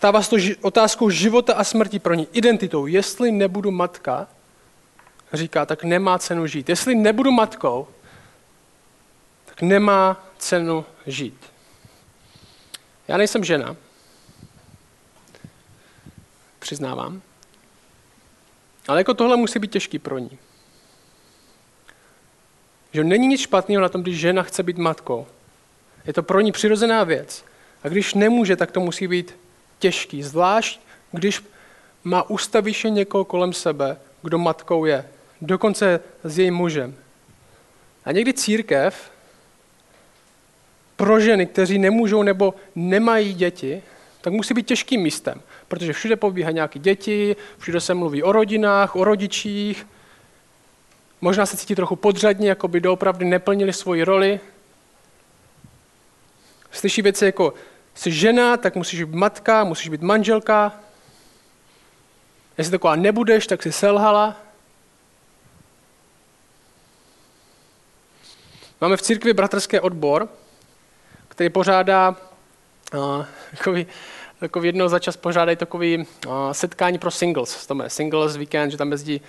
Stává 0.00 0.22
se 0.22 0.30
to 0.30 0.36
otázkou 0.60 1.10
života 1.10 1.54
a 1.54 1.64
smrti 1.64 1.98
pro 1.98 2.14
ní, 2.14 2.28
identitou. 2.32 2.86
Jestli 2.86 3.32
nebudu 3.32 3.70
matka, 3.70 4.28
říká, 5.32 5.66
tak 5.66 5.84
nemá 5.84 6.18
cenu 6.18 6.46
žít. 6.46 6.68
Jestli 6.68 6.94
nebudu 6.94 7.30
matkou, 7.30 7.88
tak 9.44 9.62
nemá 9.62 10.26
cenu 10.38 10.84
žít. 11.06 11.46
Já 13.08 13.16
nejsem 13.16 13.44
žena, 13.44 13.76
přiznávám, 16.58 17.22
ale 18.88 19.00
jako 19.00 19.14
tohle 19.14 19.36
musí 19.36 19.58
být 19.58 19.72
těžký 19.72 19.98
pro 19.98 20.18
ní. 20.18 20.38
Že 22.92 23.04
není 23.04 23.26
nic 23.26 23.40
špatného 23.40 23.82
na 23.82 23.88
tom, 23.88 24.02
když 24.02 24.18
žena 24.18 24.42
chce 24.42 24.62
být 24.62 24.78
matkou. 24.78 25.26
Je 26.06 26.12
to 26.12 26.22
pro 26.22 26.40
ní 26.40 26.52
přirozená 26.52 27.04
věc. 27.04 27.44
A 27.82 27.88
když 27.88 28.14
nemůže, 28.14 28.56
tak 28.56 28.70
to 28.70 28.80
musí 28.80 29.08
být 29.08 29.36
těžký. 29.80 30.22
Zvlášť, 30.22 30.80
když 31.12 31.42
má 32.04 32.30
ustaviše 32.30 32.90
někoho 32.90 33.24
kolem 33.24 33.52
sebe, 33.52 33.96
kdo 34.22 34.38
matkou 34.38 34.84
je. 34.84 35.08
Dokonce 35.40 36.00
s 36.24 36.38
jejím 36.38 36.54
mužem. 36.54 36.94
A 38.04 38.12
někdy 38.12 38.32
církev 38.32 39.10
pro 40.96 41.20
ženy, 41.20 41.46
kteří 41.46 41.78
nemůžou 41.78 42.22
nebo 42.22 42.54
nemají 42.74 43.34
děti, 43.34 43.82
tak 44.20 44.32
musí 44.32 44.54
být 44.54 44.66
těžkým 44.66 45.00
místem, 45.00 45.42
protože 45.68 45.92
všude 45.92 46.16
pobíhají 46.16 46.54
nějaké 46.54 46.78
děti, 46.78 47.36
všude 47.58 47.80
se 47.80 47.94
mluví 47.94 48.22
o 48.22 48.32
rodinách, 48.32 48.96
o 48.96 49.04
rodičích, 49.04 49.86
možná 51.20 51.46
se 51.46 51.56
cítí 51.56 51.74
trochu 51.74 51.96
podřadně, 51.96 52.48
jako 52.48 52.68
by 52.68 52.80
doopravdy 52.80 53.24
neplnili 53.24 53.72
svoji 53.72 54.04
roli. 54.04 54.40
Slyší 56.70 57.02
věci 57.02 57.24
jako, 57.24 57.54
jsi 57.94 58.12
žena, 58.12 58.56
tak 58.56 58.76
musíš 58.76 59.02
být 59.02 59.14
matka, 59.14 59.64
musíš 59.64 59.88
být 59.88 60.02
manželka. 60.02 60.72
Jestli 62.58 62.70
taková 62.70 62.96
nebudeš, 62.96 63.46
tak 63.46 63.62
si 63.62 63.72
selhala. 63.72 64.36
Máme 68.80 68.96
v 68.96 69.02
církvi 69.02 69.32
bratrský 69.32 69.80
odbor, 69.80 70.28
který 71.28 71.50
pořádá 71.50 72.16
uh, 72.94 73.24
takový, 73.50 73.86
takový 74.40 74.68
jednou 74.68 74.88
za 74.88 74.98
čas 74.98 75.16
pořádají 75.16 75.56
takový 75.56 75.98
uh, 75.98 76.04
setkání 76.52 76.98
pro 76.98 77.10
singles. 77.10 77.66
To 77.66 77.82
je 77.82 77.90
singles 77.90 78.36
weekend, 78.36 78.70
že 78.70 78.76
tam 78.76 78.92
jezdí, 78.92 79.20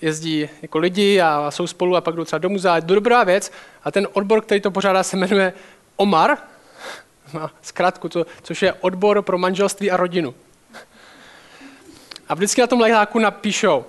jezdí 0.00 0.48
jako 0.62 0.78
lidi 0.78 1.20
a 1.20 1.50
jsou 1.50 1.66
spolu 1.66 1.96
a 1.96 2.00
pak 2.00 2.14
jdou 2.14 2.24
třeba 2.24 2.38
do 2.38 2.48
muzea. 2.48 2.76
Je 2.76 2.82
to 2.82 2.94
dobrá 2.94 3.24
věc. 3.24 3.52
A 3.84 3.90
ten 3.90 4.08
odbor, 4.12 4.40
který 4.40 4.60
to 4.60 4.70
pořádá, 4.70 5.02
se 5.02 5.16
jmenuje 5.16 5.52
OMAR, 5.96 6.38
zkrátku, 7.62 8.08
to, 8.08 8.26
což 8.42 8.62
je 8.62 8.72
odbor 8.72 9.22
pro 9.22 9.38
manželství 9.38 9.90
a 9.90 9.96
rodinu. 9.96 10.34
A 12.28 12.34
vždycky 12.34 12.60
na 12.60 12.66
tom 12.66 12.80
letáku 12.80 13.18
napíšou, 13.18 13.84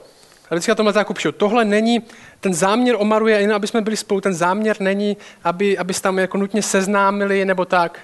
a 0.49 0.55
vždycky 0.55 0.71
na 0.71 0.75
tom 0.75 0.87
letáku 0.87 1.13
píšou, 1.13 1.31
tohle 1.31 1.65
není, 1.65 2.03
ten 2.39 2.53
záměr 2.53 2.95
Omaru 2.99 3.27
je 3.27 3.39
jen, 3.39 3.53
aby 3.53 3.67
jsme 3.67 3.81
byli 3.81 3.97
spolu, 3.97 4.21
ten 4.21 4.33
záměr 4.33 4.81
není, 4.81 5.17
aby, 5.43 5.77
aby 5.77 5.93
se 5.93 6.01
tam 6.01 6.19
jako 6.19 6.37
nutně 6.37 6.61
seznámili 6.61 7.45
nebo 7.45 7.65
tak. 7.65 7.99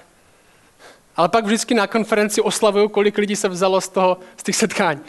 Ale 1.16 1.28
pak 1.28 1.44
vždycky 1.44 1.74
na 1.74 1.86
konferenci 1.86 2.40
oslavují, 2.40 2.88
kolik 2.88 3.18
lidí 3.18 3.36
se 3.36 3.48
vzalo 3.48 3.80
z, 3.80 3.88
toho, 3.88 4.18
z 4.36 4.42
těch 4.42 4.56
setkání. 4.56 5.00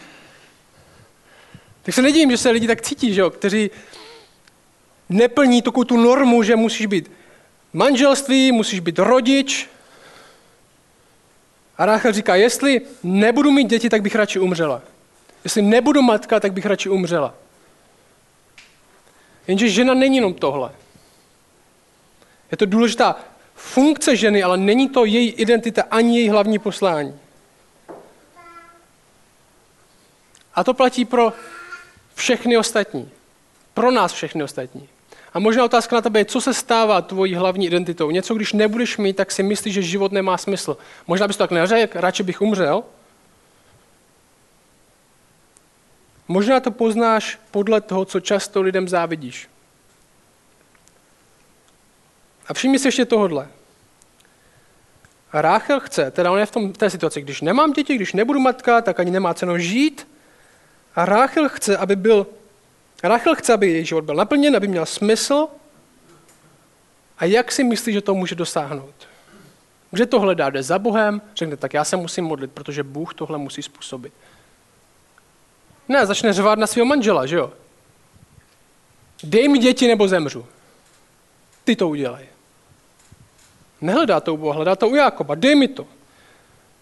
Tak 1.83 1.95
se 1.95 2.01
nedivím, 2.01 2.31
že 2.31 2.37
se 2.37 2.49
lidi 2.49 2.67
tak 2.67 2.81
cítí, 2.81 3.13
že 3.13 3.21
jo, 3.21 3.29
kteří 3.29 3.71
neplní 5.09 5.61
takovou 5.61 5.83
tu 5.83 5.97
normu, 5.97 6.43
že 6.43 6.55
musíš 6.55 6.85
být 6.85 7.11
manželství, 7.73 8.51
musíš 8.51 8.79
být 8.79 8.99
rodič. 8.99 9.69
A 11.77 11.85
Ráchel 11.85 12.13
říká, 12.13 12.35
jestli 12.35 12.81
nebudu 13.03 13.51
mít 13.51 13.69
děti, 13.69 13.89
tak 13.89 14.01
bych 14.01 14.15
radši 14.15 14.39
umřela. 14.39 14.81
Jestli 15.43 15.61
nebudu 15.61 16.01
matka, 16.01 16.39
tak 16.39 16.53
bych 16.53 16.65
radši 16.65 16.89
umřela. 16.89 17.33
Jenže 19.47 19.69
žena 19.69 19.93
není 19.93 20.15
jenom 20.15 20.33
tohle. 20.33 20.71
Je 22.51 22.57
to 22.57 22.65
důležitá 22.65 23.15
funkce 23.55 24.15
ženy, 24.15 24.43
ale 24.43 24.57
není 24.57 24.89
to 24.89 25.05
její 25.05 25.29
identita 25.29 25.83
ani 25.91 26.19
její 26.19 26.29
hlavní 26.29 26.59
poslání. 26.59 27.19
A 30.55 30.63
to 30.63 30.73
platí 30.73 31.05
pro 31.05 31.33
všechny 32.15 32.57
ostatní. 32.57 33.11
Pro 33.73 33.91
nás 33.91 34.13
všechny 34.13 34.43
ostatní. 34.43 34.89
A 35.37 35.39
možná 35.39 35.65
otázka 35.65 35.95
na 35.95 36.01
tebe 36.01 36.19
je, 36.19 36.25
co 36.25 36.41
se 36.41 36.53
stává 36.53 37.01
tvojí 37.01 37.35
hlavní 37.35 37.65
identitou. 37.67 38.11
Něco, 38.11 38.33
když 38.33 38.53
nebudeš 38.53 38.97
mít, 38.97 39.15
tak 39.15 39.31
si 39.31 39.43
myslíš, 39.43 39.73
že 39.73 39.81
život 39.81 40.11
nemá 40.11 40.37
smysl. 40.37 40.77
Možná 41.07 41.27
bys 41.27 41.37
to 41.37 41.43
tak 41.43 41.51
neřekl, 41.51 42.01
radši 42.01 42.23
bych 42.23 42.41
umřel, 42.41 42.83
Možná 46.27 46.59
to 46.59 46.71
poznáš 46.71 47.39
podle 47.51 47.81
toho, 47.81 48.05
co 48.05 48.19
často 48.19 48.61
lidem 48.61 48.87
závidíš. 48.87 49.49
A 52.47 52.53
všimni 52.53 52.79
si 52.79 52.87
ještě 52.87 53.05
tohodle. 53.05 53.47
Ráchel 55.33 55.79
chce, 55.79 56.11
teda 56.11 56.31
on 56.31 56.39
je 56.39 56.45
v, 56.45 56.51
tom, 56.51 56.73
té 56.73 56.89
situaci, 56.89 57.21
když 57.21 57.41
nemám 57.41 57.73
děti, 57.73 57.95
když 57.95 58.13
nebudu 58.13 58.39
matka, 58.39 58.81
tak 58.81 58.99
ani 58.99 59.11
nemá 59.11 59.33
cenu 59.33 59.57
žít. 59.57 60.07
A 60.95 61.05
Ráchel 61.05 61.49
chce, 61.49 61.77
aby 61.77 61.95
byl, 61.95 62.27
Ráchel 63.03 63.35
chce, 63.35 63.53
aby 63.53 63.71
její 63.71 63.85
život 63.85 64.03
byl 64.03 64.15
naplněn, 64.15 64.55
aby 64.55 64.67
měl 64.67 64.85
smysl. 64.85 65.47
A 67.17 67.25
jak 67.25 67.51
si 67.51 67.63
myslí, 67.63 67.93
že 67.93 68.01
to 68.01 68.15
může 68.15 68.35
dosáhnout? 68.35 69.07
Kde 69.91 70.05
to 70.05 70.19
hledá? 70.19 70.49
Jde 70.49 70.63
za 70.63 70.79
Bohem? 70.79 71.21
Řekne, 71.35 71.57
tak 71.57 71.73
já 71.73 71.83
se 71.83 71.97
musím 71.97 72.25
modlit, 72.25 72.51
protože 72.51 72.83
Bůh 72.83 73.13
tohle 73.13 73.37
musí 73.37 73.61
způsobit. 73.63 74.13
Ne, 75.89 76.05
začne 76.05 76.33
řvát 76.33 76.59
na 76.59 76.67
svého 76.67 76.85
manžela, 76.85 77.25
že 77.25 77.35
jo? 77.35 77.53
Dej 79.23 79.47
mi 79.47 79.57
děti 79.57 79.87
nebo 79.87 80.07
zemřu. 80.07 80.45
Ty 81.63 81.75
to 81.75 81.89
udělej. 81.89 82.25
Nehledá 83.81 84.19
to 84.19 84.33
u 84.33 84.37
Boha, 84.37 84.55
hledá 84.55 84.75
to 84.75 84.89
u 84.89 84.95
Jákoba. 84.95 85.35
Dej 85.35 85.55
mi 85.55 85.67
to. 85.67 85.87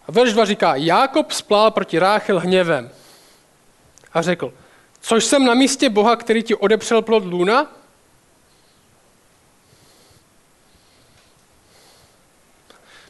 A 0.07 0.11
verš 0.11 0.33
2 0.33 0.45
říká, 0.45 0.75
Jákob 0.75 1.31
splál 1.31 1.71
proti 1.71 1.99
Ráchel 1.99 2.39
hněvem 2.39 2.89
a 4.13 4.21
řekl, 4.21 4.53
což 5.05 5.25
jsem 5.25 5.45
na 5.45 5.53
místě 5.53 5.89
Boha, 5.89 6.15
který 6.15 6.43
ti 6.43 6.55
odepřel 6.55 7.01
plod 7.01 7.25
luna? 7.25 7.63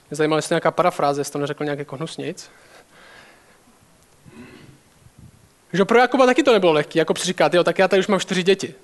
Mě 0.09 0.15
zajímalo, 0.17 0.37
jestli 0.37 0.53
nějaká 0.53 0.71
parafráze, 0.71 1.21
jestli 1.21 1.31
to 1.31 1.39
neřekl 1.39 1.63
nějak 1.63 1.79
jako 1.79 1.95
hnusnic. 1.95 2.49
Že 5.73 5.85
pro 5.85 5.99
Jakoba 5.99 6.25
taky 6.25 6.43
to 6.43 6.53
nebylo 6.53 6.73
lehké. 6.73 6.99
Jakob 6.99 7.17
si 7.17 7.25
říká, 7.25 7.49
jo, 7.53 7.63
tak 7.63 7.79
já 7.79 7.87
tady 7.87 7.99
už 7.99 8.07
mám 8.07 8.19
čtyři 8.19 8.43
děti. 8.43 8.75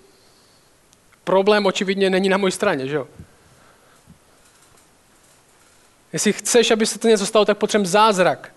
Problém 1.24 1.66
očividně 1.66 2.10
není 2.10 2.30
na 2.30 2.38
mojí 2.38 2.52
straně, 2.52 2.88
že 2.88 2.96
jo? 2.96 3.08
Jestli 6.14 6.34
chceš, 6.34 6.72
aby 6.72 6.86
se 6.86 7.00
to 7.00 7.08
něco 7.08 7.26
stalo, 7.26 7.46
tak 7.46 7.58
potřebujeme 7.58 7.90
zázrak. 7.90 8.52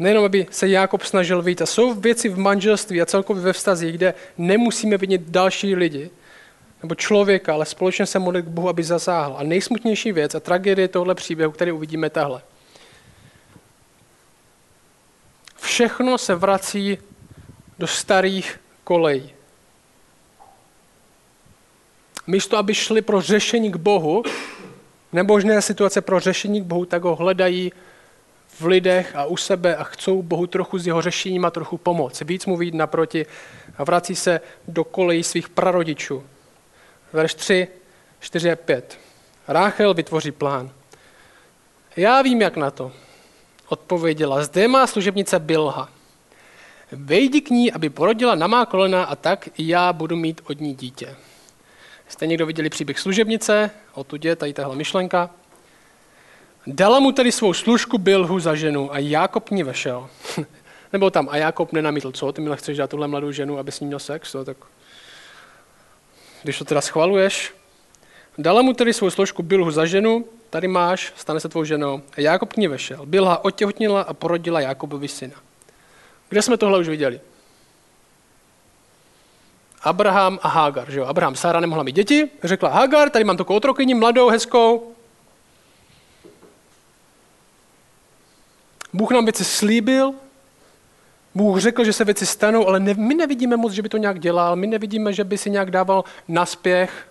Nejenom, 0.00 0.24
aby 0.24 0.46
se 0.50 0.68
Jakob 0.68 1.02
snažil 1.02 1.42
vyjít. 1.42 1.62
A 1.62 1.66
jsou 1.66 1.94
věci 1.94 2.28
v 2.28 2.38
manželství 2.38 3.02
a 3.02 3.06
celkově 3.06 3.42
ve 3.42 3.52
vztazích, 3.52 3.94
kde 3.94 4.14
nemusíme 4.38 4.96
vidět 4.96 5.20
další 5.20 5.74
lidi, 5.74 6.10
nebo 6.82 6.94
člověka, 6.94 7.52
ale 7.52 7.66
společně 7.66 8.06
se 8.06 8.18
modlit 8.18 8.44
k 8.44 8.48
Bohu, 8.48 8.68
aby 8.68 8.82
zasáhl. 8.82 9.34
A 9.38 9.42
nejsmutnější 9.42 10.12
věc 10.12 10.34
a 10.34 10.40
tragédie 10.40 10.88
tohle 10.88 11.14
příběhu, 11.14 11.52
který 11.52 11.72
uvidíme 11.72 12.10
tahle. 12.10 12.42
Všechno 15.56 16.18
se 16.18 16.34
vrací 16.34 16.98
do 17.78 17.86
starých 17.86 18.60
kolejí. 18.84 19.32
Místo, 22.26 22.56
aby 22.56 22.74
šli 22.74 23.02
pro 23.02 23.20
řešení 23.20 23.72
k 23.72 23.76
Bohu, 23.76 24.22
nemožné 25.12 25.62
situace 25.62 26.00
pro 26.00 26.20
řešení 26.20 26.60
k 26.60 26.64
Bohu, 26.64 26.84
tak 26.84 27.02
ho 27.02 27.16
hledají 27.16 27.72
v 28.60 28.66
lidech 28.66 29.16
a 29.16 29.24
u 29.24 29.36
sebe 29.36 29.76
a 29.76 29.84
chcou 29.84 30.22
Bohu 30.22 30.46
trochu 30.46 30.78
s 30.78 30.86
jeho 30.86 31.02
řešením 31.02 31.44
a 31.44 31.50
trochu 31.50 31.78
pomoct. 31.78 32.20
Víc 32.20 32.46
mu 32.46 32.56
vyjít 32.56 32.74
naproti 32.74 33.26
a 33.78 33.84
vrací 33.84 34.16
se 34.16 34.40
do 34.68 34.84
kolejí 34.84 35.22
svých 35.22 35.48
prarodičů. 35.48 36.24
Verš 37.12 37.34
3, 37.34 37.68
4 38.20 38.52
a 38.52 38.56
5. 38.56 38.98
Ráchel 39.48 39.94
vytvoří 39.94 40.30
plán. 40.30 40.70
Já 41.96 42.22
vím, 42.22 42.42
jak 42.42 42.56
na 42.56 42.70
to. 42.70 42.92
Odpověděla, 43.68 44.44
zde 44.44 44.68
má 44.68 44.86
služebnice 44.86 45.38
Bilha. 45.38 45.88
Vejdi 46.92 47.40
k 47.40 47.50
ní, 47.50 47.72
aby 47.72 47.90
porodila 47.90 48.34
na 48.34 48.46
má 48.46 48.66
kolena 48.66 49.04
a 49.04 49.16
tak 49.16 49.48
já 49.58 49.92
budu 49.92 50.16
mít 50.16 50.40
od 50.44 50.60
ní 50.60 50.74
dítě. 50.74 51.16
Jste 52.08 52.26
někdo 52.26 52.46
viděli 52.46 52.70
příběh 52.70 52.98
služebnice? 52.98 53.70
Otud 53.94 54.24
je 54.24 54.36
tady 54.36 54.52
tahle 54.52 54.76
myšlenka. 54.76 55.30
Dala 56.66 57.00
mu 57.00 57.12
tedy 57.12 57.32
svou 57.32 57.52
služku 57.52 57.98
Bilhu 57.98 58.40
za 58.40 58.54
ženu 58.54 58.94
a 58.94 58.98
Jákob 58.98 59.50
ní 59.50 59.62
vešel. 59.62 60.08
Nebo 60.92 61.10
tam 61.10 61.28
a 61.30 61.36
Jákob 61.36 61.72
nenamítl, 61.72 62.12
co, 62.12 62.32
ty 62.32 62.40
mi 62.40 62.56
chceš 62.56 62.76
dát 62.76 62.90
tuhle 62.90 63.08
mladou 63.08 63.32
ženu, 63.32 63.58
aby 63.58 63.72
s 63.72 63.80
ní 63.80 63.86
měl 63.86 63.98
sex, 63.98 64.32
to, 64.32 64.44
tak 64.44 64.56
když 66.42 66.58
to 66.58 66.64
teda 66.64 66.80
schvaluješ. 66.80 67.54
Dala 68.38 68.62
mu 68.62 68.72
tedy 68.72 68.92
svou 68.92 69.10
složku 69.10 69.42
Bilhu 69.42 69.70
za 69.70 69.86
ženu, 69.86 70.24
tady 70.50 70.68
máš, 70.68 71.12
stane 71.16 71.40
se 71.40 71.48
tvou 71.48 71.64
ženou. 71.64 72.02
A 72.16 72.20
Jákob 72.20 72.52
k 72.52 72.56
ní 72.56 72.68
vešel. 72.68 73.06
Bilha 73.06 73.44
otěhotnila 73.44 74.02
a 74.02 74.14
porodila 74.14 74.60
Jákobovi 74.60 75.08
syna. 75.08 75.36
Kde 76.28 76.42
jsme 76.42 76.56
tohle 76.56 76.78
už 76.78 76.88
viděli? 76.88 77.20
Abraham 79.82 80.38
a 80.42 80.48
Hagar. 80.48 80.90
Že 80.90 80.98
jo? 80.98 81.04
Abraham, 81.04 81.36
Sára 81.36 81.60
nemohla 81.60 81.82
mít 81.82 81.96
děti, 81.96 82.28
řekla 82.44 82.68
Hagar, 82.68 83.10
tady 83.10 83.24
mám 83.24 83.36
takovou 83.36 83.56
otrokyni, 83.56 83.94
mladou, 83.94 84.28
hezkou. 84.28 84.94
Bůh 88.92 89.10
nám 89.10 89.24
věci 89.24 89.44
slíbil, 89.44 90.14
Bůh 91.34 91.58
řekl, 91.58 91.84
že 91.84 91.92
se 91.92 92.04
věci 92.04 92.26
stanou, 92.26 92.66
ale 92.66 92.80
ne, 92.80 92.94
my 92.94 93.14
nevidíme 93.14 93.56
moc, 93.56 93.72
že 93.72 93.82
by 93.82 93.88
to 93.88 93.96
nějak 93.96 94.20
dělal, 94.20 94.56
my 94.56 94.66
nevidíme, 94.66 95.12
že 95.12 95.24
by 95.24 95.38
si 95.38 95.50
nějak 95.50 95.70
dával 95.70 96.04
naspěch. 96.28 97.08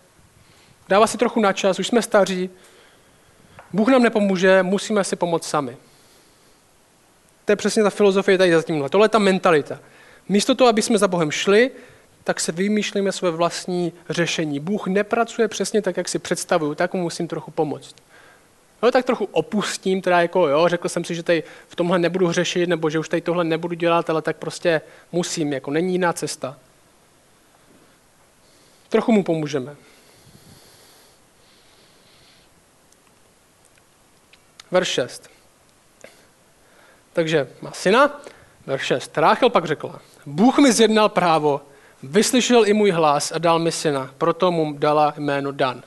Dává 0.89 1.07
si 1.07 1.17
trochu 1.17 1.39
na 1.39 1.53
čas, 1.53 1.79
už 1.79 1.87
jsme 1.87 2.01
staří. 2.01 2.49
Bůh 3.73 3.87
nám 3.87 4.03
nepomůže, 4.03 4.63
musíme 4.63 5.03
si 5.03 5.15
pomoct 5.15 5.47
sami. 5.47 5.77
To 7.45 7.51
je 7.51 7.55
přesně 7.55 7.83
ta 7.83 7.89
filozofie 7.89 8.37
tady 8.37 8.55
za 8.55 8.61
tímhle. 8.61 8.89
Tohle 8.89 9.05
je 9.05 9.09
ta 9.09 9.19
mentalita. 9.19 9.79
Místo 10.29 10.55
toho, 10.55 10.69
aby 10.69 10.81
jsme 10.81 10.97
za 10.97 11.07
Bohem 11.07 11.31
šli, 11.31 11.71
tak 12.23 12.39
se 12.39 12.51
vymýšlíme 12.51 13.11
své 13.11 13.31
vlastní 13.31 13.93
řešení. 14.09 14.59
Bůh 14.59 14.87
nepracuje 14.87 15.47
přesně 15.47 15.81
tak, 15.81 15.97
jak 15.97 16.09
si 16.09 16.19
představuju, 16.19 16.75
tak 16.75 16.93
mu 16.93 17.01
musím 17.01 17.27
trochu 17.27 17.51
pomoct. 17.51 17.95
No, 18.81 18.91
tak 18.91 19.05
trochu 19.05 19.25
opustím, 19.31 20.01
teda 20.01 20.21
jako 20.21 20.47
jo, 20.47 20.67
řekl 20.67 20.89
jsem 20.89 21.03
si, 21.03 21.15
že 21.15 21.23
tady 21.23 21.43
v 21.67 21.75
tomhle 21.75 21.99
nebudu 21.99 22.31
řešit, 22.31 22.69
nebo 22.69 22.89
že 22.89 22.99
už 22.99 23.09
tady 23.09 23.21
tohle 23.21 23.43
nebudu 23.43 23.75
dělat, 23.75 24.09
ale 24.09 24.21
tak 24.21 24.37
prostě 24.37 24.81
musím, 25.11 25.53
jako 25.53 25.71
není 25.71 25.91
jiná 25.93 26.13
cesta. 26.13 26.57
Trochu 28.89 29.11
mu 29.11 29.23
pomůžeme. 29.23 29.75
Verš 34.71 34.87
6. 34.87 35.29
Takže 37.13 37.49
má 37.61 37.71
syna, 37.71 38.21
verš 38.65 38.85
6. 38.85 39.17
Ráchel 39.17 39.49
pak 39.49 39.65
řekla, 39.65 40.01
Bůh 40.25 40.57
mi 40.57 40.71
zjednal 40.71 41.09
právo, 41.09 41.61
vyslyšel 42.03 42.67
i 42.67 42.73
můj 42.73 42.91
hlas 42.91 43.31
a 43.31 43.37
dal 43.37 43.59
mi 43.59 43.71
syna, 43.71 44.13
proto 44.17 44.51
mu 44.51 44.73
dala 44.77 45.13
jméno 45.17 45.51
Dan. 45.51 45.83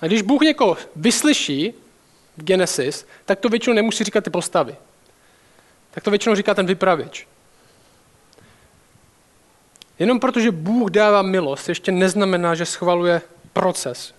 A 0.00 0.06
když 0.06 0.22
Bůh 0.22 0.42
někoho 0.42 0.76
vyslyší 0.96 1.74
v 2.36 2.44
Genesis, 2.44 3.06
tak 3.24 3.40
to 3.40 3.48
většinou 3.48 3.76
nemusí 3.76 4.04
říkat 4.04 4.24
ty 4.24 4.30
postavy. 4.30 4.76
Tak 5.90 6.04
to 6.04 6.10
většinou 6.10 6.34
říká 6.34 6.54
ten 6.54 6.66
vypravěč. 6.66 7.26
Jenom 9.98 10.20
protože 10.20 10.50
Bůh 10.50 10.90
dává 10.90 11.22
milost, 11.22 11.68
ještě 11.68 11.92
neznamená, 11.92 12.54
že 12.54 12.64
schvaluje 12.64 13.22
proces. 13.52 14.14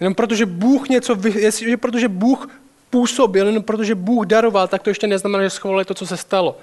Jenom 0.00 0.14
protože 0.14 0.46
Bůh 0.46 0.88
něco, 0.88 1.18
jestli, 1.34 1.76
protože 1.76 2.08
Bůh 2.08 2.48
působil, 2.90 3.46
jenom 3.46 3.62
protože 3.62 3.94
Bůh 3.94 4.26
daroval, 4.26 4.68
tak 4.68 4.82
to 4.82 4.90
ještě 4.90 5.06
neznamená, 5.06 5.44
že 5.44 5.50
schvaluje 5.50 5.84
to, 5.84 5.94
co 5.94 6.06
se 6.06 6.16
stalo. 6.16 6.58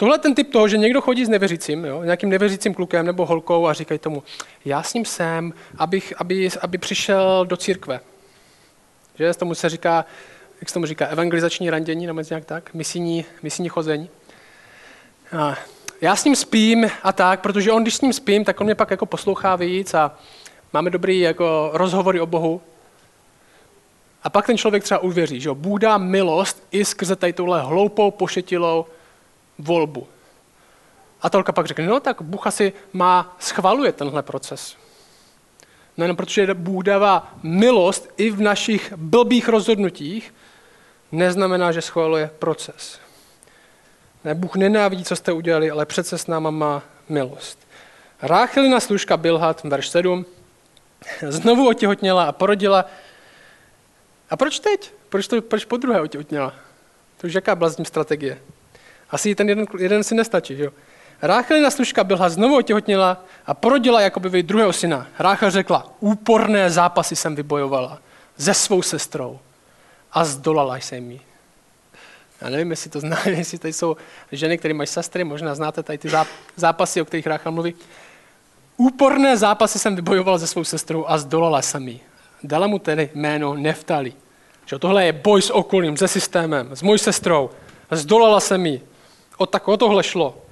Tohle 0.00 0.14
je 0.14 0.18
ten 0.18 0.34
typ 0.34 0.52
toho, 0.52 0.68
že 0.68 0.76
někdo 0.78 1.00
chodí 1.00 1.24
s 1.24 1.28
nevěřícím, 1.28 1.84
jo, 1.84 2.02
nějakým 2.02 2.28
nevěřícím 2.28 2.74
klukem 2.74 3.06
nebo 3.06 3.26
holkou 3.26 3.66
a 3.66 3.72
říkají 3.72 3.98
tomu, 3.98 4.22
já 4.64 4.82
s 4.82 4.94
ním 4.94 5.04
jsem, 5.04 5.52
abych, 5.78 6.14
aby, 6.16 6.48
aby 6.60 6.78
přišel 6.78 7.46
do 7.46 7.56
církve. 7.56 8.00
Že 9.14 9.34
tomu 9.34 9.54
se 9.54 9.68
říká, 9.68 10.04
jak 10.60 10.68
se 10.68 10.74
tomu 10.74 10.86
říká, 10.86 11.06
evangelizační 11.06 11.70
randění, 11.70 12.06
nebo 12.06 12.22
nějak 12.30 12.44
tak, 12.44 12.74
misijní, 12.74 13.24
misijní 13.42 13.68
chození. 13.68 14.08
A 15.38 15.56
já 16.00 16.16
s 16.16 16.24
ním 16.24 16.36
spím 16.36 16.90
a 17.02 17.12
tak, 17.12 17.40
protože 17.40 17.72
on, 17.72 17.82
když 17.82 17.94
s 17.94 18.00
ním 18.00 18.12
spím, 18.12 18.44
tak 18.44 18.60
on 18.60 18.64
mě 18.64 18.74
pak 18.74 18.90
jako 18.90 19.06
poslouchá 19.06 19.56
víc 19.56 19.94
a 19.94 20.18
máme 20.72 20.90
dobrý 20.90 21.20
jako 21.20 21.70
rozhovory 21.72 22.20
o 22.20 22.26
Bohu. 22.26 22.60
A 24.22 24.30
pak 24.30 24.46
ten 24.46 24.58
člověk 24.58 24.82
třeba 24.82 25.00
uvěří, 25.00 25.40
že 25.40 25.50
Bůh 25.52 25.80
dá 25.80 25.98
milost 25.98 26.62
i 26.70 26.84
skrze 26.84 27.16
tady 27.16 27.32
touhle 27.32 27.62
hloupou, 27.62 28.10
pošetilou 28.10 28.86
volbu. 29.62 30.06
A 31.22 31.30
Tolka 31.30 31.52
pak 31.52 31.66
řekne, 31.66 31.86
no 31.86 32.00
tak 32.00 32.22
Bůh 32.22 32.46
asi 32.46 32.72
má, 32.92 33.36
schvaluje 33.38 33.92
tenhle 33.92 34.22
proces. 34.22 34.76
No 35.96 36.04
jenom 36.04 36.16
protože 36.16 36.54
Bůh 36.54 36.84
dává 36.84 37.34
milost 37.42 38.08
i 38.16 38.30
v 38.30 38.40
našich 38.40 38.92
blbých 38.96 39.48
rozhodnutích, 39.48 40.34
neznamená, 41.12 41.72
že 41.72 41.82
schvaluje 41.82 42.30
proces. 42.38 43.00
Ne, 44.24 44.34
Bůh 44.34 44.56
nenávidí, 44.56 45.04
co 45.04 45.16
jste 45.16 45.32
udělali, 45.32 45.70
ale 45.70 45.86
přece 45.86 46.18
s 46.18 46.26
náma 46.26 46.50
má 46.50 46.82
milost. 47.08 47.58
Ráchelina 48.22 48.80
služka 48.80 49.16
Bilhat, 49.16 49.64
verš 49.64 49.88
7, 49.88 50.26
znovu 51.28 51.68
otěhotněla 51.68 52.24
a 52.24 52.32
porodila. 52.32 52.84
A 54.30 54.36
proč 54.36 54.58
teď? 54.58 54.92
Proč, 55.08 55.28
to, 55.28 55.42
proč 55.42 55.64
po 55.64 55.76
druhé 55.76 56.00
otěhotněla? 56.00 56.54
To 57.20 57.26
už 57.26 57.34
jaká 57.34 57.54
byla 57.54 57.70
strategie? 57.82 58.40
Asi 59.10 59.34
ten 59.34 59.48
jeden, 59.48 59.66
jeden 59.78 60.04
si 60.04 60.14
nestačí, 60.14 60.56
že 60.56 60.64
jo? 60.64 60.70
Ráchelina 61.22 61.70
služka 61.70 62.04
byla 62.04 62.28
znovu 62.28 62.56
otěhotněla 62.56 63.24
a 63.46 63.54
porodila 63.54 64.00
jakoby 64.00 64.42
druhého 64.42 64.72
syna. 64.72 65.06
Ráchel 65.18 65.50
řekla, 65.50 65.86
úporné 66.00 66.70
zápasy 66.70 67.16
jsem 67.16 67.36
vybojovala 67.36 67.98
se 68.38 68.54
svou 68.54 68.82
sestrou 68.82 69.38
a 70.12 70.24
zdolala 70.24 70.76
jsem 70.76 71.10
ji. 71.10 71.20
Já 72.40 72.50
nevím, 72.50 72.70
jestli 72.70 72.90
to 72.90 73.00
znáte, 73.00 73.30
jestli 73.36 73.58
tady 73.58 73.72
jsou 73.72 73.96
ženy, 74.32 74.58
které 74.58 74.74
mají 74.74 74.86
sestry, 74.86 75.24
možná 75.24 75.54
znáte 75.54 75.82
tady 75.82 75.98
ty 75.98 76.10
zápasy, 76.56 77.02
o 77.02 77.04
kterých 77.04 77.26
Ráchel 77.26 77.52
mluví. 77.52 77.74
Úporné 78.76 79.36
zápasy 79.36 79.78
jsem 79.78 79.96
vybojoval 79.96 80.38
se 80.38 80.46
svou 80.46 80.64
sestrou 80.64 81.04
a 81.08 81.18
zdolala 81.18 81.62
jsem 81.62 81.88
ji. 81.88 82.00
Dala 82.42 82.66
mu 82.66 82.78
tedy 82.78 83.10
jméno 83.14 83.54
Neftali. 83.54 84.12
Že 84.66 84.78
tohle 84.78 85.04
je 85.04 85.12
boj 85.12 85.42
s 85.42 85.50
okolím, 85.50 85.96
se 85.96 86.08
systémem, 86.08 86.76
s 86.76 86.82
mojí 86.82 86.98
sestrou. 86.98 87.50
Zdolala 87.90 88.40
jsem 88.40 88.66
ji. 88.66 88.89
O 89.40 89.46
tak 89.46 89.68
o 89.68 89.76
tohle 89.76 90.02
šlo. 90.02 90.42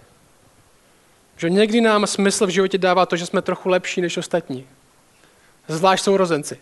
Že 1.36 1.50
někdy 1.50 1.80
nám 1.80 2.06
smysl 2.06 2.46
v 2.46 2.50
životě 2.50 2.78
dává 2.78 3.06
to, 3.06 3.16
že 3.16 3.26
jsme 3.26 3.42
trochu 3.42 3.68
lepší 3.68 4.00
než 4.00 4.16
ostatní. 4.16 4.66
Zvlášť 5.68 6.04
sourozenci. 6.04 6.58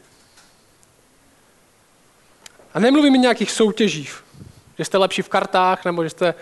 A 2.75 2.81
nemluvím 2.81 3.15
o 3.15 3.17
nějakých 3.17 3.51
soutěžích, 3.51 4.25
že 4.79 4.85
jste 4.85 4.99
lepší 4.99 5.23
v 5.23 5.29
kartách 5.29 5.85
nebo 5.85 6.05
že 6.05 6.11
jste 6.11 6.35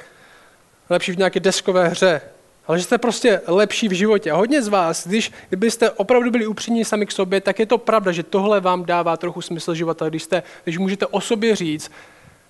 lepší 0.91 1.13
v 1.13 1.19
nějaké 1.19 1.41
deskové 1.41 1.89
hře, 1.89 2.21
ale 2.67 2.79
že 2.79 2.85
jste 2.85 2.99
prostě 2.99 3.41
lepší 3.47 3.89
v 3.89 3.93
životě. 3.93 4.31
A 4.31 4.37
hodně 4.37 4.63
z 4.63 4.69
vás, 4.69 5.07
když 5.07 5.33
byste 5.57 5.91
opravdu 5.91 6.31
byli 6.31 6.47
upřímní 6.47 6.85
sami 6.85 7.07
k 7.07 7.13
sobě, 7.13 7.41
tak 7.41 7.59
je 7.59 7.67
to 7.67 7.79
pravda, 7.79 8.13
že 8.13 8.23
tohle 8.23 8.61
vám 8.61 8.85
dává 8.85 9.17
trochu 9.17 9.43
smysl 9.43 9.75
života, 9.75 10.09
když, 10.09 10.23
jste, 10.23 10.43
když 10.65 10.79
můžete 10.79 11.07
o 11.07 11.21
sobě 11.21 11.57
říct, 11.57 11.91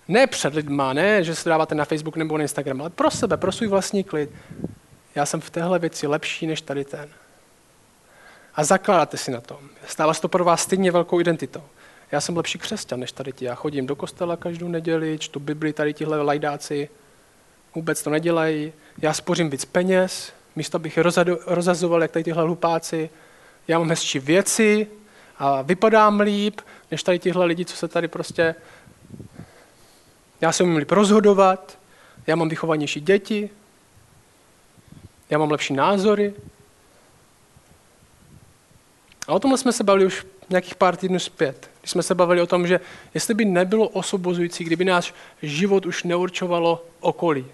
Ne 0.09 0.27
před 0.27 0.55
lidma, 0.55 0.93
ne, 0.93 1.25
že 1.25 1.35
se 1.35 1.49
dáváte 1.49 1.75
na 1.75 1.85
Facebook 1.85 2.17
nebo 2.17 2.39
na 2.39 2.43
Instagram, 2.43 2.81
ale 2.81 2.91
pro 2.91 3.11
sebe, 3.11 3.37
pro 3.37 3.53
svůj 3.53 3.69
vlastní 3.69 4.05
klid. 4.05 4.31
Já 5.15 5.27
jsem 5.27 5.41
v 5.41 5.51
téhle 5.51 5.79
věci 5.79 6.07
lepší 6.07 6.47
než 6.47 6.61
tady 6.61 6.85
ten. 6.85 7.09
A 8.55 8.65
zakládáte 8.65 9.17
si 9.17 9.31
na 9.31 9.41
tom. 9.41 9.59
Stává 9.87 10.15
se 10.15 10.21
to 10.21 10.29
pro 10.29 10.45
vás 10.45 10.63
stejně 10.63 10.91
velkou 10.91 11.21
identitou. 11.21 11.63
Já 12.13 12.21
jsem 12.21 12.37
lepší 12.37 12.59
křesťan 12.59 13.01
než 13.01 13.13
tady 13.13 13.33
ti. 13.33 13.45
Já 13.45 13.55
chodím 13.55 13.87
do 13.87 13.97
kostela 13.97 14.37
každou 14.37 14.69
neděli, 14.69 15.19
čtu 15.19 15.41
Bibli, 15.41 15.73
tady 15.73 15.95
tihle 15.95 16.23
lajdáci 16.23 16.89
vůbec 17.75 18.03
to 18.03 18.11
nedělají. 18.11 18.73
Já 18.99 19.13
spořím 19.13 19.51
víc 19.51 19.65
peněz, 19.65 20.33
místo 20.57 20.77
abych 20.77 20.97
je 20.97 21.03
rozazoval, 21.47 22.03
jak 22.03 22.11
tady 22.11 22.25
tyhle 22.25 22.43
hlupáci. 22.43 23.11
Já 23.69 23.79
mám 23.79 23.89
hezčí 23.89 24.19
věci 24.19 24.87
a 25.39 25.63
vypadám 25.63 26.21
líp, 26.21 26.61
než 26.91 27.03
tady 27.03 27.19
tihle 27.19 27.47
lidi, 27.47 27.65
co 27.65 27.77
se 27.77 27.89
tady 27.89 28.09
prostě... 28.09 28.55
Já 30.45 30.53
se 30.53 30.63
umím 30.63 30.77
líp 30.77 30.93
rozhodovat, 30.93 31.79
já 32.27 32.37
mám 32.37 32.49
vychovanější 32.49 33.01
děti, 33.01 33.51
já 35.31 35.39
mám 35.39 35.51
lepší 35.51 35.75
názory. 35.75 36.35
A 39.29 39.33
o 39.33 39.39
tomhle 39.39 39.59
jsme 39.59 39.73
se 39.73 39.85
bavili 39.85 40.07
už 40.07 40.27
nějakých 40.51 40.75
pár 40.75 40.97
týdnů 40.97 41.19
zpět. 41.19 41.71
Když 41.81 41.91
jsme 41.91 42.03
se 42.03 42.15
bavili 42.15 42.41
o 42.41 42.47
tom, 42.47 42.67
že 42.67 42.81
jestli 43.15 43.35
by 43.35 43.45
nebylo 43.45 43.89
osobozující, 43.89 44.65
kdyby 44.65 44.85
náš 44.85 45.15
život 45.43 45.87
už 45.87 46.05
neurčovalo 46.05 46.87
okolí. 47.01 47.47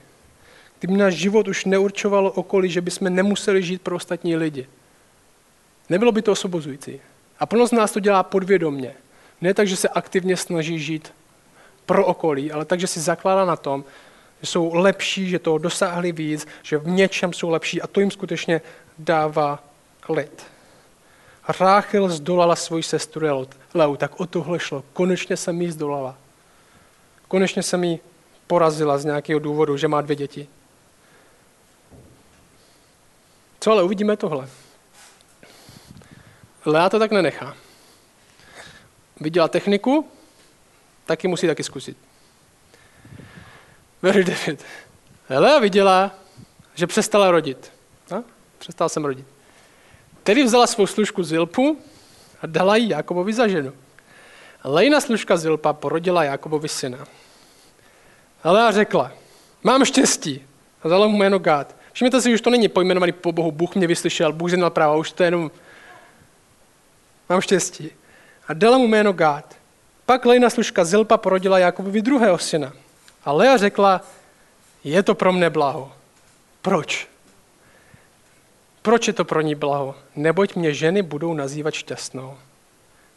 Kdyby 0.79 0.97
náš 0.97 1.15
život 1.15 1.49
už 1.49 1.65
neurčovalo 1.65 2.33
okolí, 2.33 2.71
že 2.71 2.81
bychom 2.81 3.15
nemuseli 3.15 3.63
žít 3.63 3.83
pro 3.83 3.97
ostatní 3.97 4.37
lidi. 4.37 4.67
Nebylo 5.89 6.13
by 6.13 6.23
to 6.23 6.33
osobozující. 6.33 7.01
A 7.39 7.47
plno 7.47 7.67
z 7.67 7.73
nás 7.73 7.93
to 7.93 8.01
dělá 8.01 8.23
podvědomně. 8.23 8.95
Ne 9.41 9.55
tak, 9.55 9.69
že 9.69 9.77
se 9.77 9.89
aktivně 9.89 10.37
snaží 10.37 10.79
žít 10.79 11.13
pro 11.91 12.07
okolí, 12.07 12.53
ale 12.53 12.65
tak, 12.65 12.81
že 12.81 12.87
si 12.87 13.01
zakládá 13.01 13.45
na 13.45 13.57
tom, 13.57 13.85
že 14.41 14.47
jsou 14.47 14.75
lepší, 14.75 15.29
že 15.29 15.39
toho 15.39 15.59
dosáhli 15.59 16.13
víc, 16.13 16.47
že 16.63 16.79
v 16.79 16.89
něčem 16.89 17.33
jsou 17.33 17.51
lepší 17.51 17.83
a 17.83 17.87
to 17.87 18.01
jim 18.01 18.11
skutečně 18.11 18.61
dává 18.99 19.59
klid. 20.01 20.43
Ráchel 21.61 22.09
zdolala 22.09 22.57
svoji 22.57 22.83
sestru 22.83 23.27
Leu, 23.75 23.97
tak 23.97 24.21
o 24.21 24.27
tohle 24.27 24.59
šlo. 24.59 24.85
Konečně 24.93 25.37
jsem 25.37 25.63
jí 25.63 25.71
zdolala. 25.71 26.15
Konečně 27.29 27.63
jsem 27.63 27.85
jí 27.85 28.01
porazila 28.47 28.99
z 28.99 29.05
nějakého 29.05 29.41
důvodu, 29.41 29.77
že 29.77 29.89
má 29.89 30.01
dvě 30.01 30.17
děti. 30.17 30.49
Co 33.61 33.73
ale 33.73 33.83
uvidíme 33.83 34.17
tohle. 34.17 34.49
Lea 36.65 36.89
to 36.89 36.99
tak 36.99 37.11
nenechá. 37.11 37.57
Viděla 39.21 39.49
techniku, 39.49 40.09
taky 41.11 41.29
musí 41.29 41.47
taky 41.47 41.65
zkusit. 41.65 41.97
Verš 44.03 44.25
9. 44.25 44.65
Lea 45.29 45.59
viděla, 45.59 46.15
že 46.75 46.87
přestala 46.87 47.31
rodit. 47.31 47.73
No? 48.11 48.25
Přestal 48.59 48.89
jsem 48.89 49.05
rodit. 49.05 49.27
Tedy 50.23 50.45
vzala 50.45 50.67
svou 50.67 50.87
služku 50.87 51.23
Zilpu 51.23 51.79
a 52.43 52.47
dala 52.47 52.77
ji 52.77 52.89
Jakobovi 52.89 53.33
za 53.33 53.49
ženu. 53.49 53.73
Lejna 54.65 55.01
služka 55.01 55.37
Zilpa 55.37 55.73
porodila 55.73 56.25
Jakobovi 56.25 56.69
syna. 56.69 57.07
Lea 58.45 58.71
řekla, 58.71 59.13
mám 59.63 59.85
štěstí. 59.85 60.43
A 60.83 60.89
dala 60.89 61.07
mu 61.07 61.17
jméno 61.17 61.39
Gád. 61.39 61.77
Všimněte 61.93 62.23
si, 62.23 62.35
už 62.35 62.41
to 62.41 62.51
není 62.51 62.69
pojmenovaný 62.69 63.13
po 63.13 63.33
Bohu, 63.33 63.53
Bůh 63.53 63.75
mě 63.75 63.87
vyslyšel, 63.87 64.33
Bůh 64.33 64.51
znal 64.51 64.71
práva, 64.71 64.97
už 64.97 65.13
to 65.13 65.23
je 65.23 65.27
jenom, 65.27 65.51
mám 67.29 67.41
štěstí. 67.41 67.91
A 68.49 68.55
dala 68.55 68.79
mu 68.79 68.87
jméno 68.87 69.13
Gád. 69.13 69.60
Pak 70.11 70.27
Lejna 70.27 70.51
služka 70.51 70.85
Zilpa 70.85 71.17
porodila 71.17 71.59
Jakobovi 71.59 72.03
druhého 72.03 72.39
syna. 72.39 72.73
A 73.25 73.33
Lea 73.33 73.57
řekla, 73.57 74.01
je 74.85 75.03
to 75.03 75.15
pro 75.15 75.33
mne 75.33 75.51
blaho. 75.51 75.93
Proč? 76.63 77.09
Proč 78.83 79.07
je 79.07 79.13
to 79.13 79.25
pro 79.25 79.41
ní 79.41 79.55
blaho? 79.55 79.95
Neboť 80.17 80.55
mě 80.55 80.75
ženy 80.75 81.03
budou 81.03 81.35
nazývat 81.35 81.75
šťastnou. 81.75 82.39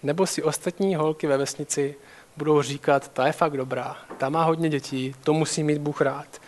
Nebo 0.04 0.28
si 0.28 0.44
ostatní 0.44 0.96
holky 0.96 1.28
ve 1.28 1.38
vesnici 1.38 1.96
budou 2.38 2.62
říkat, 2.62 3.08
ta 3.08 3.28
je 3.28 3.34
fakt 3.34 3.58
dobrá, 3.58 3.98
ta 4.18 4.30
má 4.30 4.44
hodně 4.44 4.70
dětí, 4.70 5.16
to 5.24 5.34
musí 5.34 5.64
mít 5.64 5.78
Bůh 5.78 6.02
rád. 6.02 6.42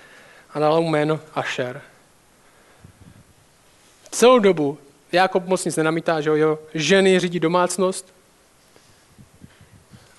A 0.54 0.60
dala 0.60 0.80
mu 0.80 0.90
jméno 0.90 1.20
Asher. 1.34 1.82
Celou 4.12 4.40
dobu 4.40 4.78
Jakob 5.12 5.46
moc 5.46 5.66
nic 5.66 5.76
nenamítá, 5.76 6.22
že 6.22 6.30
jo, 6.30 6.60
ženy 6.74 7.20
řídí 7.20 7.40
domácnost. 7.40 8.15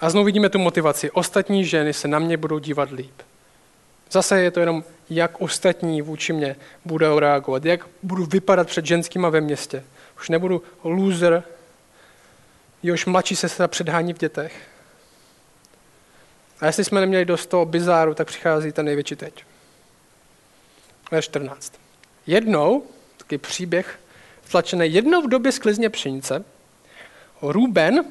A 0.01 0.11
znovu 0.11 0.25
vidíme 0.25 0.49
tu 0.49 0.59
motivaci. 0.59 1.11
Ostatní 1.11 1.65
ženy 1.65 1.93
se 1.93 2.09
na 2.09 2.19
mě 2.19 2.37
budou 2.37 2.59
dívat 2.59 2.91
líp. 2.91 3.23
Zase 4.11 4.41
je 4.41 4.51
to 4.51 4.61
jenom, 4.61 4.85
jak 5.11 5.41
ostatní 5.41 6.03
vůči 6.03 6.33
mě 6.33 6.57
budou 6.85 7.19
reagovat, 7.19 7.65
jak 7.65 7.87
budu 8.03 8.27
vypadat 8.27 8.67
před 8.67 8.87
ženskýma 8.87 9.29
ve 9.29 9.41
městě. 9.41 9.85
Už 10.19 10.29
nebudu 10.29 10.63
loser, 10.85 11.43
jehož 12.83 13.07
mladší 13.07 13.37
sestra 13.37 13.69
předhání 13.69 14.15
v 14.15 14.19
dětech. 14.19 14.69
A 16.61 16.67
jestli 16.67 16.85
jsme 16.85 17.01
neměli 17.01 17.25
dost 17.25 17.47
toho 17.47 17.65
bizáru, 17.65 18.15
tak 18.15 18.27
přichází 18.27 18.73
ten 18.73 18.87
největší 18.87 19.17
teď. 19.17 19.45
Ve 21.11 21.23
14. 21.23 21.73
Jednou 22.27 22.83
takový 23.17 23.39
příběh 23.39 23.99
tlačený 24.51 24.93
jednou 24.93 25.23
v 25.23 25.29
době 25.29 25.53
sklizně 25.53 25.91
pšenice. 25.91 26.45
Ruben, 27.43 28.05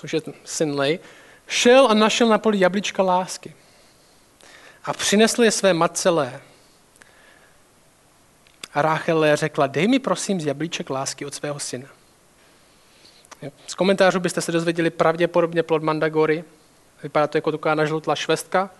což 0.00 0.12
je 0.12 0.20
syn 0.44 0.74
Lej, 0.74 0.98
šel 1.46 1.86
a 1.90 1.94
našel 1.94 2.28
na 2.28 2.38
poli 2.38 2.60
jablíčka 2.60 3.02
lásky 3.02 3.54
a 4.84 4.92
přinesl 4.92 5.42
je 5.42 5.50
své 5.50 5.74
matce 5.74 6.10
Lé. 6.10 6.40
A 8.74 8.82
Ráchel 8.82 9.18
Lé 9.18 9.36
řekla, 9.36 9.66
dej 9.66 9.88
mi 9.88 9.98
prosím 9.98 10.40
z 10.40 10.46
jablíček 10.46 10.90
lásky 10.90 11.26
od 11.26 11.34
svého 11.34 11.58
syna. 11.58 11.88
Z 13.66 13.74
komentářů 13.74 14.20
byste 14.20 14.40
se 14.40 14.52
dozvěděli 14.52 14.90
pravděpodobně 14.90 15.62
plod 15.62 15.82
mandagory. 15.82 16.44
Vypadá 17.02 17.26
to 17.26 17.38
jako 17.38 17.52
taková 17.52 17.74
nažlutlá 17.74 18.16
švestka. 18.16 18.70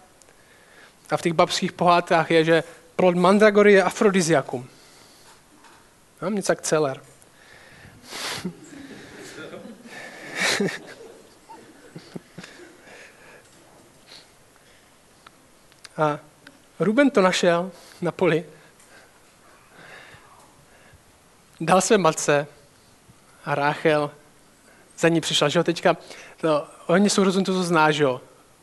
A 1.10 1.16
v 1.16 1.22
těch 1.22 1.32
babských 1.32 1.72
pohádkách 1.72 2.30
je, 2.30 2.44
že 2.44 2.64
plod 2.96 3.16
mandragory 3.16 3.72
je 3.72 3.82
afrodiziakum. 3.82 4.68
Mám 6.20 6.34
něco 6.34 6.52
jak 6.52 6.62
celer. 6.62 7.02
A 16.00 16.18
Ruben 16.80 17.10
to 17.10 17.20
našel 17.20 17.70
na 18.02 18.12
poli, 18.12 18.44
dal 21.60 21.80
své 21.80 21.98
matce 21.98 22.46
a 23.44 23.54
Ráchel 23.54 24.10
za 24.98 25.08
ní 25.08 25.20
přišla, 25.20 25.48
že 25.48 25.58
jo, 25.58 25.64
teďka, 25.64 25.96
to, 26.40 26.66
hodně 26.86 27.10
sourozenců 27.10 27.52
to 27.52 27.62
zná, 27.62 27.90
že 27.90 28.02
jo, 28.02 28.20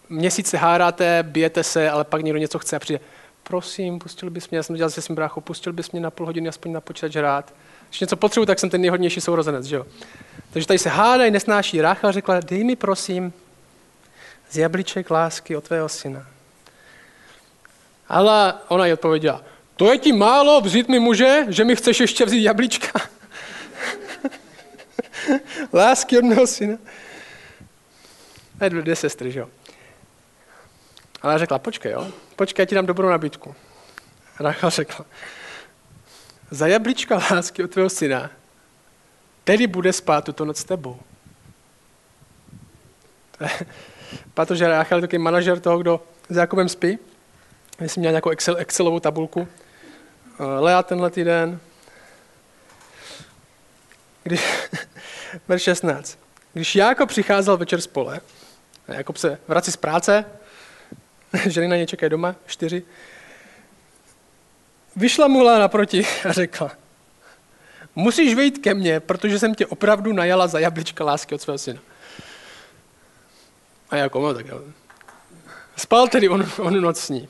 měsíc 0.10 0.50
se 0.50 0.58
háráte, 0.58 1.24
bijete 1.24 1.64
se, 1.64 1.90
ale 1.90 2.04
pak 2.04 2.22
někdo 2.22 2.40
něco 2.40 2.60
chce 2.60 2.76
a 2.76 2.80
přijde, 2.80 3.00
prosím, 3.44 4.00
pustil 4.00 4.30
bys 4.30 4.50
mě, 4.50 4.58
já 4.58 4.64
jsem 4.64 4.76
dělal 4.76 4.90
se 4.90 5.02
svým 5.02 5.16
bráchou, 5.16 5.42
pustil 5.42 5.74
bys 5.74 5.92
mě 5.92 6.02
na 6.02 6.12
půl 6.12 6.26
hodiny 6.26 6.50
aspoň 6.50 6.72
na 6.72 6.82
počítač 6.82 7.16
hrát. 7.16 7.54
Když 7.90 8.00
něco 8.00 8.16
potřebuji, 8.16 8.46
tak 8.46 8.60
jsem 8.60 8.70
ten 8.70 8.82
nejhodnější 8.82 9.22
sourozenec, 9.22 9.66
že 9.66 9.76
jo. 9.76 9.86
Takže 10.54 10.68
tady 10.68 10.80
se 10.80 10.90
hádají, 10.90 11.32
nesnáší. 11.32 11.82
Rácha 11.82 12.12
řekla, 12.12 12.40
dej 12.40 12.64
mi 12.64 12.76
prosím 12.76 13.34
z 14.50 14.58
jablíček 14.58 15.12
lásky 15.12 15.56
od 15.56 15.64
tvého 15.64 15.90
syna. 15.90 16.37
Ale 18.10 18.54
ona 18.68 18.86
jí 18.86 18.94
odpověděla, 18.94 19.44
to 19.76 19.92
je 19.92 19.98
ti 19.98 20.14
málo 20.14 20.62
vzít 20.62 20.88
mi 20.88 21.00
muže, 21.00 21.46
že 21.48 21.64
mi 21.64 21.76
chceš 21.76 22.00
ještě 22.00 22.26
vzít 22.26 22.44
jablíčka? 22.44 23.02
lásky 25.74 26.18
od 26.18 26.26
mého 26.26 26.48
syna. 26.48 26.78
A 28.60 28.70
dvě 28.70 28.96
sestry, 28.96 29.32
že 29.32 29.40
jo. 29.40 29.50
Ale 31.22 31.40
řekla, 31.40 31.60
počkej, 31.60 31.92
jo, 31.92 32.08
počkej, 32.36 32.64
já 32.64 32.66
ti 32.66 32.76
dám 32.76 32.86
dobrou 32.86 33.10
nabídku. 33.10 33.56
Rachel 34.40 34.70
řekla, 34.70 35.06
za 36.52 36.68
jablíčka 36.68 37.22
lásky 37.32 37.64
od 37.64 37.72
tvého 37.72 37.90
syna, 37.90 38.30
tedy 39.44 39.68
bude 39.68 39.94
spát 39.94 40.24
tuto 40.24 40.46
noc 40.46 40.58
s 40.58 40.64
tebou. 40.64 41.00
Protože 44.34 44.68
Rachel 44.68 44.98
je 44.98 45.02
takový 45.02 45.24
manažer 45.24 45.60
toho, 45.60 45.78
kdo 45.78 46.04
s 46.30 46.36
Jakobem 46.36 46.70
spí. 46.70 47.00
Myslím, 47.80 48.02
měl 48.02 48.12
nějakou 48.12 48.30
Excel, 48.30 48.58
Excelovou 48.58 49.00
tabulku. 49.00 49.48
Eh, 50.40 50.44
Lea 50.44 50.84
tenhle 50.84 51.10
týden. 51.10 51.60
Když, 54.24 54.42
verš 55.48 55.62
16. 55.62 56.20
Když 56.54 56.76
Jákob 56.76 57.10
přicházel 57.10 57.58
večer 57.58 57.82
z 57.82 57.88
pole, 57.88 58.22
Jakob 58.88 59.18
se 59.18 59.40
vrací 59.48 59.72
z 59.72 59.78
práce, 59.78 60.26
ženy 61.46 61.68
na 61.68 61.76
ně 61.76 61.88
čekají 61.88 62.10
doma, 62.10 62.36
čtyři, 62.46 62.84
vyšla 64.96 65.28
mu 65.28 65.44
Lea 65.44 65.60
naproti 65.60 66.06
a 66.30 66.32
řekla, 66.32 66.72
musíš 67.96 68.36
vejít 68.36 68.58
ke 68.58 68.74
mně, 68.74 69.00
protože 69.00 69.40
jsem 69.40 69.56
tě 69.56 69.66
opravdu 69.66 70.14
najala 70.14 70.48
za 70.48 70.60
jablíčka 70.60 71.04
lásky 71.04 71.36
od 71.36 71.42
svého 71.42 71.58
syna. 71.58 71.80
A 73.90 73.96
jako, 73.96 74.22
no 74.22 74.34
tak 74.34 74.48
jo. 74.48 74.62
Spal 75.76 76.08
tedy 76.08 76.30
on, 76.30 76.50
on 76.60 76.82
nocní. 76.82 77.30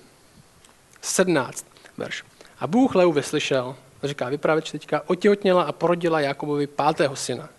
17 1.07 1.65
verš. 1.97 2.23
A 2.59 2.67
Bůh 2.67 2.95
Leu 2.95 3.11
vyslyšel, 3.11 3.75
říká 4.03 4.29
vypravěč 4.29 4.71
teďka, 4.71 5.01
otěhotněla 5.07 5.63
a 5.63 5.71
porodila 5.71 6.19
Jakobovi 6.19 6.67
pátého 6.67 7.15
syna. 7.15 7.49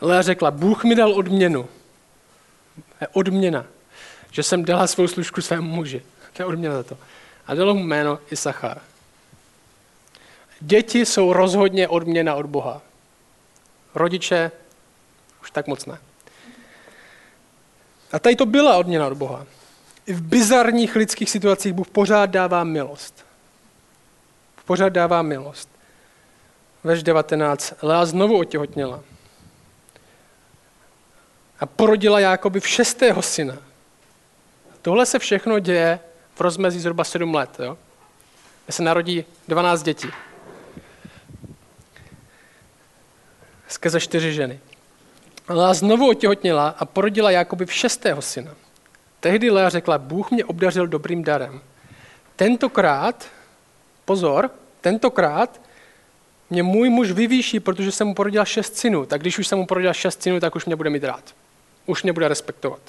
Lea 0.00 0.22
řekla, 0.22 0.50
Bůh 0.50 0.84
mi 0.84 0.94
dal 0.94 1.12
odměnu. 1.12 1.68
Je 3.00 3.08
odměna, 3.08 3.64
že 4.30 4.42
jsem 4.42 4.64
dala 4.64 4.86
svou 4.86 5.08
služku 5.08 5.42
svému 5.42 5.68
muži. 5.68 6.02
To 6.32 6.42
je 6.42 6.46
odměna 6.46 6.74
za 6.74 6.82
to. 6.82 6.98
A 7.46 7.54
dalo 7.54 7.74
mu 7.74 7.84
jméno 7.84 8.18
Isachar. 8.30 8.80
Děti 10.60 11.06
jsou 11.06 11.32
rozhodně 11.32 11.88
odměna 11.88 12.34
od 12.34 12.46
Boha. 12.46 12.82
Rodiče 13.94 14.50
už 15.42 15.50
tak 15.50 15.66
moc 15.66 15.86
ne. 15.86 15.98
A 18.12 18.18
tady 18.18 18.36
to 18.36 18.46
byla 18.46 18.76
odměna 18.76 19.06
od 19.06 19.14
Boha. 19.14 19.46
I 20.06 20.12
v 20.12 20.22
bizarních 20.22 20.96
lidských 20.96 21.30
situacích 21.30 21.72
Bůh 21.72 21.88
pořád 21.88 22.26
dává 22.26 22.64
milost. 22.64 23.26
Pořád 24.64 24.88
dává 24.88 25.22
milost. 25.22 25.68
Verš 26.84 27.02
19. 27.02 27.74
Lea 27.82 28.06
znovu 28.06 28.38
otěhotněla. 28.38 29.00
A 31.60 31.66
porodila 31.66 32.20
Jákoby 32.20 32.60
v 32.60 32.68
šestého 32.68 33.22
syna. 33.22 33.56
Tohle 34.82 35.06
se 35.06 35.18
všechno 35.18 35.58
děje 35.58 36.00
v 36.34 36.40
rozmezí 36.40 36.80
zhruba 36.80 37.04
7 37.04 37.34
let. 37.34 37.50
Jo? 37.58 37.78
Kde 38.64 38.72
se 38.72 38.82
narodí 38.82 39.24
12 39.48 39.82
dětí. 39.82 40.08
Skrze 43.68 44.00
čtyři 44.00 44.32
ženy. 44.32 44.60
Lea 45.48 45.74
znovu 45.74 46.08
otěhotněla 46.08 46.68
a 46.78 46.84
porodila 46.84 47.30
Jakoby 47.30 47.66
v 47.66 47.72
šestého 47.72 48.22
syna. 48.22 48.54
Tehdy 49.20 49.50
Lea 49.50 49.68
řekla, 49.68 49.98
Bůh 49.98 50.30
mě 50.30 50.44
obdařil 50.44 50.86
dobrým 50.86 51.24
darem. 51.24 51.60
Tentokrát, 52.36 53.26
pozor, 54.04 54.50
tentokrát 54.80 55.60
mě 56.50 56.62
můj 56.62 56.90
muž 56.90 57.12
vyvýší, 57.12 57.60
protože 57.60 57.92
jsem 57.92 58.06
mu 58.06 58.14
porodila 58.14 58.44
šest 58.44 58.76
synů. 58.76 59.06
Tak 59.06 59.20
když 59.20 59.38
už 59.38 59.46
jsem 59.46 59.58
mu 59.58 59.66
porodila 59.66 59.92
šest 59.92 60.22
synů, 60.22 60.40
tak 60.40 60.56
už 60.56 60.66
mě 60.66 60.76
bude 60.76 60.90
mít 60.90 61.04
rád. 61.04 61.34
Už 61.86 62.02
mě 62.02 62.12
bude 62.12 62.28
respektovat. 62.28 62.80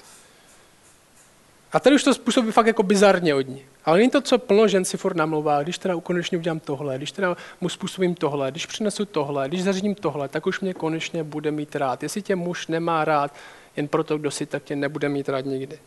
A 1.71 1.79
tady 1.79 1.95
už 1.95 2.03
to 2.03 2.13
způsobí 2.13 2.51
fakt 2.51 2.67
jako 2.67 2.83
bizarně 2.83 3.35
od 3.35 3.47
ní. 3.47 3.61
Ale 3.85 3.97
není 3.97 4.09
to, 4.09 4.21
co 4.21 4.37
plno 4.37 4.67
žen 4.67 4.85
si 4.85 4.97
furt 4.97 5.15
namlouvá, 5.15 5.63
když 5.63 5.77
teda 5.77 5.95
konečně 6.03 6.37
udělám 6.37 6.59
tohle, 6.59 6.97
když 6.97 7.11
teda 7.11 7.37
mu 7.61 7.69
způsobím 7.69 8.15
tohle, 8.15 8.51
když 8.51 8.65
přinesu 8.65 9.05
tohle, 9.05 9.47
když 9.47 9.63
zařídím 9.63 9.95
tohle, 9.95 10.27
tak 10.27 10.45
už 10.45 10.59
mě 10.59 10.73
konečně 10.73 11.23
bude 11.23 11.51
mít 11.51 11.75
rád. 11.75 12.03
Jestli 12.03 12.21
tě 12.21 12.35
muž 12.35 12.67
nemá 12.67 13.05
rád 13.05 13.33
jen 13.75 13.87
proto, 13.87 14.17
kdo 14.17 14.31
si, 14.31 14.45
tak 14.45 14.63
tě 14.63 14.75
nebude 14.75 15.09
mít 15.09 15.29
rád 15.29 15.45
nikdy. 15.45 15.79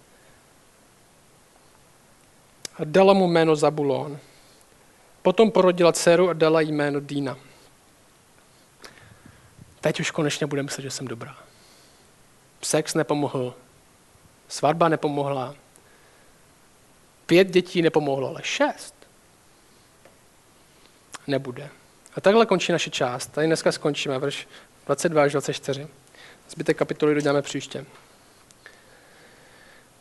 A 2.80 2.84
dala 2.84 3.12
mu 3.12 3.26
jméno 3.28 3.56
Zabulon. 3.56 4.18
Potom 5.22 5.50
porodila 5.50 5.92
dceru 5.92 6.28
a 6.28 6.32
dala 6.32 6.60
jí 6.60 6.72
jméno 6.72 7.00
Dýna. 7.00 7.38
Teď 9.80 10.00
už 10.00 10.10
konečně 10.10 10.46
bude 10.46 10.62
myslet, 10.62 10.82
že 10.82 10.90
jsem 10.90 11.08
dobrá. 11.08 11.36
Sex 12.62 12.94
nepomohl, 12.94 13.54
svatba 14.48 14.88
nepomohla, 14.88 15.54
Pět 17.26 17.50
dětí 17.50 17.82
nepomohlo, 17.82 18.28
ale 18.28 18.40
šest 18.42 18.94
nebude. 21.26 21.68
A 22.14 22.20
takhle 22.20 22.46
končí 22.46 22.72
naše 22.72 22.90
část. 22.90 23.26
Tady 23.26 23.46
dneska 23.46 23.72
skončíme, 23.72 24.18
verš 24.18 24.48
22 24.86 25.22
až 25.22 25.32
24. 25.32 25.88
Zbytek 26.48 26.76
kapitoly 26.76 27.14
doděláme 27.14 27.42
příště. 27.42 27.86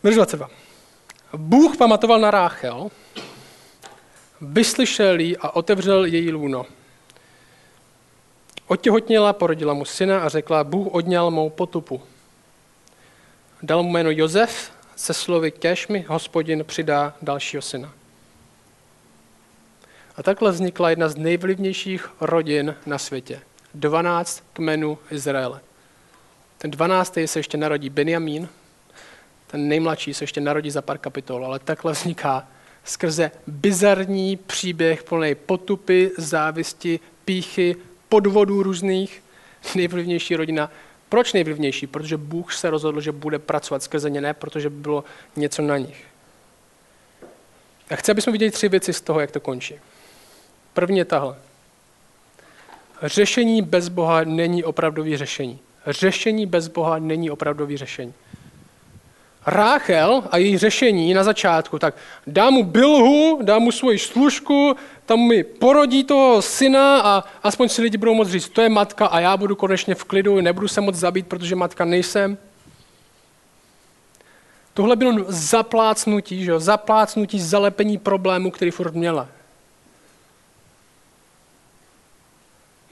Verš 0.04 0.16
22. 0.16 0.69
Bůh 1.38 1.78
pamatoval 1.78 2.20
na 2.20 2.32
Ráchel, 2.32 2.90
vyslyšel 4.42 5.20
jí 5.20 5.38
a 5.38 5.50
otevřel 5.50 6.06
její 6.06 6.32
lůno. 6.32 6.66
Otěhotněla, 8.68 9.34
porodila 9.34 9.74
mu 9.74 9.86
syna 9.86 10.20
a 10.20 10.30
řekla, 10.30 10.64
Bůh 10.64 10.88
odňal 10.94 11.32
mou 11.32 11.50
potupu. 11.50 12.02
Dal 13.64 13.84
mu 13.84 13.92
jméno 13.92 14.12
Josef 14.12 14.72
se 14.96 15.14
slovy 15.14 15.52
kež 15.52 15.88
mi 15.88 16.06
hospodin 16.08 16.64
přidá 16.66 17.14
dalšího 17.22 17.62
syna. 17.62 17.94
A 20.16 20.24
takhle 20.24 20.52
vznikla 20.52 20.90
jedna 20.90 21.10
z 21.10 21.16
nejvlivnějších 21.16 22.10
rodin 22.22 22.76
na 22.86 22.98
světě. 22.98 23.42
12 23.74 24.44
kmenů 24.54 24.98
Izraele. 25.12 25.62
Ten 26.58 26.72
12. 26.72 27.18
se 27.26 27.40
ještě 27.40 27.58
narodí 27.58 27.90
Benjamín, 27.90 28.50
ten 29.52 29.68
nejmladší 29.68 30.14
se 30.14 30.24
ještě 30.24 30.42
narodí 30.42 30.72
za 30.72 30.82
pár 30.82 30.98
kapitol, 30.98 31.46
ale 31.46 31.60
takhle 31.60 31.94
vzniká 31.94 32.48
skrze 32.84 33.32
bizarní 33.48 34.38
příběh 34.38 35.04
plný 35.04 35.36
potupy, 35.36 36.12
závisti, 36.18 37.00
píchy, 37.26 37.76
podvodů 38.10 38.64
různých, 38.64 39.24
nejvlivnější 39.76 40.36
rodina 40.36 40.72
proč 41.10 41.34
nejvlivnější? 41.34 41.88
Protože 41.88 42.18
Bůh 42.18 42.54
se 42.54 42.70
rozhodl, 42.70 43.02
že 43.02 43.12
bude 43.12 43.40
pracovat 43.40 43.84
skrze 43.84 44.10
ně, 44.10 44.22
ne 44.22 44.34
protože 44.34 44.70
by 44.70 44.82
bylo 44.82 45.04
něco 45.36 45.62
na 45.62 45.78
nich. 45.78 46.06
A 47.90 47.96
chci, 47.96 48.12
abychom 48.12 48.32
viděli 48.32 48.52
tři 48.52 48.70
věci 48.70 48.94
z 48.94 49.02
toho, 49.02 49.20
jak 49.20 49.32
to 49.32 49.40
končí. 49.40 49.76
První 50.74 50.98
je 50.98 51.06
tahle. 51.06 51.36
Řešení 53.04 53.62
bez 53.62 53.90
Boha 53.90 54.24
není 54.24 54.64
opravdový 54.64 55.18
řešení. 55.18 55.60
Řešení 55.88 56.46
bez 56.46 56.68
Boha 56.68 57.00
není 57.00 57.32
opravdový 57.32 57.78
řešení. 57.78 58.14
Ráchel 59.50 60.24
a 60.32 60.38
její 60.38 60.58
řešení 60.58 61.14
na 61.14 61.24
začátku, 61.24 61.80
tak 61.80 61.96
dá 62.28 62.50
mu 62.50 62.64
bilhu, 62.64 63.40
dá 63.42 63.60
mu 63.60 63.72
svoji 63.72 64.00
služku, 64.00 64.76
tam 65.06 65.20
mi 65.20 65.44
porodí 65.44 66.04
toho 66.04 66.42
syna 66.42 67.02
a 67.02 67.24
aspoň 67.44 67.70
si 67.70 67.82
lidi 67.82 67.98
budou 67.98 68.14
moct 68.14 68.30
říct, 68.30 68.50
to 68.50 68.62
je 68.62 68.70
matka 68.70 69.08
a 69.08 69.20
já 69.20 69.38
budu 69.38 69.56
konečně 69.56 69.96
v 69.96 70.04
klidu, 70.04 70.42
nebudu 70.42 70.68
se 70.68 70.82
moc 70.82 70.96
zabít, 70.96 71.28
protože 71.28 71.56
matka 71.56 71.86
nejsem. 71.86 72.38
Tohle 74.74 74.96
bylo 74.96 75.14
zaplácnutí, 75.28 76.44
že 76.44 76.52
jo? 76.52 76.60
zaplácnutí 76.60 77.42
zalepení 77.42 77.98
problému, 77.98 78.52
který 78.52 78.72
furt 78.72 78.94
měla. 78.94 79.28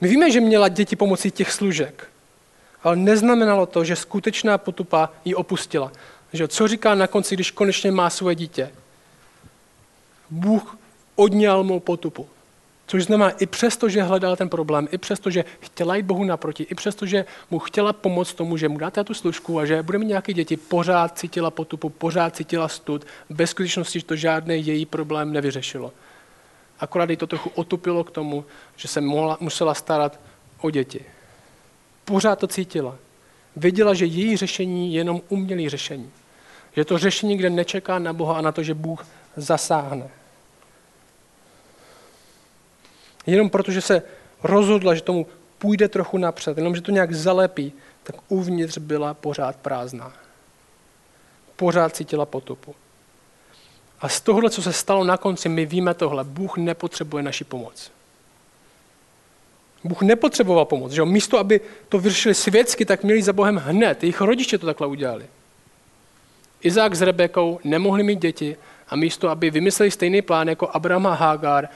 My 0.00 0.08
víme, 0.08 0.30
že 0.30 0.40
měla 0.40 0.68
děti 0.68 0.96
pomocí 0.96 1.30
těch 1.30 1.52
služek, 1.52 2.08
ale 2.82 2.96
neznamenalo 2.96 3.66
to, 3.66 3.84
že 3.84 3.96
skutečná 3.96 4.58
potupa 4.58 5.10
ji 5.24 5.34
opustila. 5.34 5.92
Že 6.32 6.48
co 6.48 6.68
říká 6.68 6.94
na 6.94 7.06
konci, 7.06 7.34
když 7.34 7.50
konečně 7.50 7.92
má 7.92 8.10
svoje 8.10 8.34
dítě? 8.34 8.70
Bůh 10.30 10.78
odňal 11.16 11.64
mou 11.64 11.80
potupu. 11.80 12.28
Což 12.86 13.04
znamená, 13.04 13.30
i 13.30 13.46
přesto, 13.46 13.88
že 13.88 14.02
hledal 14.02 14.36
ten 14.36 14.48
problém, 14.48 14.88
i 14.90 14.98
přesto, 14.98 15.30
že 15.30 15.44
chtěla 15.60 15.96
jít 15.96 16.06
Bohu 16.06 16.24
naproti, 16.24 16.62
i 16.62 16.74
přesto, 16.74 17.06
že 17.06 17.24
mu 17.50 17.58
chtěla 17.58 17.92
pomoct 17.92 18.34
tomu, 18.34 18.56
že 18.56 18.68
mu 18.68 18.78
dáte 18.78 19.04
tu 19.04 19.14
služku 19.14 19.58
a 19.58 19.66
že 19.66 19.82
bude 19.82 19.98
mít 19.98 20.06
nějaké 20.06 20.32
děti, 20.32 20.56
pořád 20.56 21.18
cítila 21.18 21.50
potupu, 21.50 21.88
pořád 21.88 22.36
cítila 22.36 22.68
stud, 22.68 23.06
bez 23.30 23.50
skutečnosti, 23.50 24.00
že 24.00 24.04
to 24.04 24.16
žádný 24.16 24.66
její 24.66 24.86
problém 24.86 25.32
nevyřešilo. 25.32 25.92
Akorát 26.80 27.10
jí 27.10 27.16
to 27.16 27.26
trochu 27.26 27.50
otupilo 27.54 28.04
k 28.04 28.10
tomu, 28.10 28.44
že 28.76 28.88
se 28.88 29.00
mohla, 29.00 29.36
musela 29.40 29.74
starat 29.74 30.20
o 30.60 30.70
děti. 30.70 31.04
Pořád 32.04 32.38
to 32.38 32.46
cítila. 32.46 32.96
Věděla, 33.56 33.94
že 33.94 34.06
její 34.06 34.36
řešení 34.36 34.94
je 34.94 35.00
jenom 35.00 35.20
umělé 35.28 35.70
řešení. 35.70 36.10
Že 36.76 36.84
to 36.84 36.98
řešení, 36.98 37.36
kde 37.36 37.50
nečeká 37.50 37.98
na 37.98 38.12
Boha 38.12 38.38
a 38.38 38.40
na 38.40 38.52
to, 38.52 38.62
že 38.62 38.74
Bůh 38.74 39.06
zasáhne. 39.36 40.10
Jenom 43.26 43.50
protože 43.50 43.80
se 43.80 44.02
rozhodla, 44.42 44.94
že 44.94 45.02
tomu 45.02 45.26
půjde 45.58 45.88
trochu 45.88 46.18
napřed, 46.18 46.56
jenom 46.56 46.74
že 46.74 46.82
to 46.82 46.90
nějak 46.90 47.14
zalepí, 47.14 47.72
tak 48.02 48.16
uvnitř 48.28 48.78
byla 48.78 49.14
pořád 49.14 49.56
prázdná. 49.56 50.12
Pořád 51.56 51.96
cítila 51.96 52.26
potupu. 52.26 52.74
A 54.00 54.08
z 54.08 54.20
tohohle, 54.20 54.50
co 54.50 54.62
se 54.62 54.72
stalo 54.72 55.04
na 55.04 55.16
konci, 55.16 55.48
my 55.48 55.66
víme 55.66 55.94
tohle. 55.94 56.24
Bůh 56.24 56.56
nepotřebuje 56.56 57.22
naši 57.22 57.44
pomoc. 57.44 57.90
Bůh 59.84 60.02
nepotřeboval 60.02 60.64
pomoc. 60.64 60.92
Že? 60.92 61.04
Místo, 61.04 61.38
aby 61.38 61.60
to 61.88 61.98
vyřešili 61.98 62.34
světsky, 62.34 62.84
tak 62.84 63.04
měli 63.04 63.22
za 63.22 63.32
Bohem 63.32 63.56
hned. 63.56 64.02
Jejich 64.02 64.20
rodiče 64.20 64.58
to 64.58 64.66
takhle 64.66 64.86
udělali. 64.86 65.26
Izák 66.62 66.94
s 66.94 67.02
Rebekou 67.02 67.60
nemohli 67.64 68.02
mít 68.02 68.22
děti 68.22 68.56
a 68.88 68.96
místo, 68.96 69.28
aby 69.28 69.50
vymysleli 69.50 69.90
stejný 69.90 70.22
plán 70.22 70.48
jako 70.48 70.68
Abraham 70.72 71.06
a 71.06 71.14
Hagar 71.14 71.68